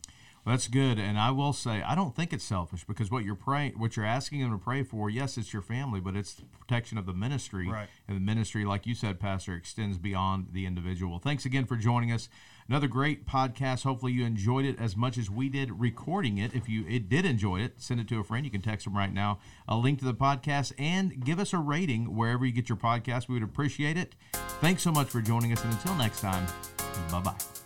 Well, 0.45 0.55
that's 0.55 0.69
good, 0.69 0.99
and 0.99 1.19
I 1.19 1.31
will 1.33 1.53
say 1.53 1.83
I 1.83 1.95
don't 1.95 2.17
think 2.17 2.33
it's 2.33 2.43
selfish 2.45 2.85
because 2.85 3.11
what 3.11 3.25
you're 3.25 3.35
praying, 3.35 3.73
what 3.73 3.95
you're 3.95 4.07
asking 4.07 4.41
them 4.41 4.51
to 4.51 4.59
pray 4.59 4.83
for, 4.83 5.11
yes, 5.11 5.37
it's 5.37 5.53
your 5.53 5.61
family, 5.61 6.01
but 6.01 6.17
it's 6.17 6.33
the 6.33 6.43
protection 6.59 6.97
of 6.97 7.05
the 7.05 7.13
ministry, 7.13 7.69
Right. 7.69 7.89
and 8.09 8.17
the 8.17 8.21
ministry, 8.23 8.65
like 8.65 8.87
you 8.87 8.95
said, 8.95 9.21
Pastor, 9.21 9.55
extends 9.55 9.99
beyond 9.99 10.49
the 10.53 10.65
individual. 10.65 11.19
Thanks 11.19 11.45
again 11.45 11.67
for 11.67 11.77
joining 11.77 12.11
us. 12.11 12.31
Another 12.71 12.87
great 12.87 13.27
podcast. 13.27 13.83
Hopefully, 13.83 14.13
you 14.13 14.25
enjoyed 14.25 14.65
it 14.65 14.79
as 14.79 14.97
much 14.97 15.19
as 15.19 15.29
we 15.29 15.49
did 15.49 15.81
recording 15.81 16.39
it. 16.39 16.55
If 16.55 16.69
you 16.69 16.87
it 16.89 17.09
did 17.09 17.27
enjoy 17.27 17.63
it, 17.63 17.75
send 17.83 17.99
it 17.99 18.07
to 18.09 18.21
a 18.21 18.25
friend. 18.25 18.45
You 18.45 18.51
can 18.53 18.63
text 18.63 18.85
them 18.85 18.97
right 18.97 19.13
now. 19.13 19.41
A 19.67 19.77
link 19.77 19.99
to 19.99 20.05
the 20.05 20.15
podcast 20.15 20.73
and 20.79 21.25
give 21.25 21.41
us 21.41 21.53
a 21.53 21.59
rating 21.59 22.15
wherever 22.15 22.47
you 22.47 22.53
get 22.53 22.69
your 22.69 22.79
podcast. 22.79 23.27
We 23.27 23.35
would 23.35 23.43
appreciate 23.43 23.97
it. 23.97 24.15
Thanks 24.61 24.83
so 24.83 24.93
much 24.93 25.09
for 25.09 25.21
joining 25.21 25.53
us, 25.53 25.65
and 25.65 25.73
until 25.73 25.97
next 25.97 26.21
time, 26.21 26.47
bye 27.11 27.19
bye. 27.19 27.60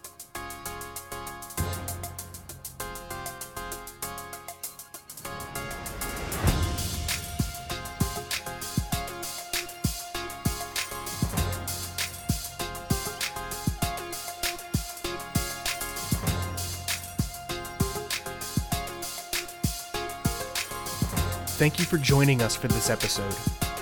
Thank 21.65 21.79
you 21.79 21.87
for 21.87 21.97
joining 21.97 22.43
us 22.43 22.55
for 22.55 22.69
this 22.69 22.91
episode. 22.91 23.35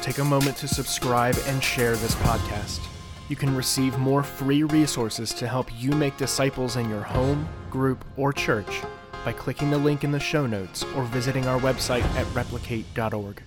Take 0.03 0.18
a 0.18 0.25
moment 0.25 0.57
to 0.59 0.68
subscribe 0.68 1.35
and 1.47 1.61
share 1.61 1.97
this 1.97 2.14
podcast. 2.14 2.79
You 3.29 3.35
can 3.35 3.57
receive 3.57 3.99
more 3.99 4.23
free 4.23 4.62
resources 4.62 5.35
to 5.35 5.49
help 5.49 5.68
you 5.77 5.90
make 5.90 6.16
disciples 6.16 6.77
in 6.77 6.88
your 6.88 7.03
home, 7.03 7.49
group, 7.71 8.05
or 8.16 8.33
church 8.33 8.83
by 9.25 9.33
clicking 9.33 9.73
the 9.73 9.79
link 9.79 10.05
in 10.05 10.12
the 10.12 10.21
show 10.21 10.47
notes 10.47 10.85
or 10.95 11.03
visiting 11.03 11.49
our 11.49 11.59
website 11.59 12.05
at 12.14 12.33
replicate.org. 12.37 13.42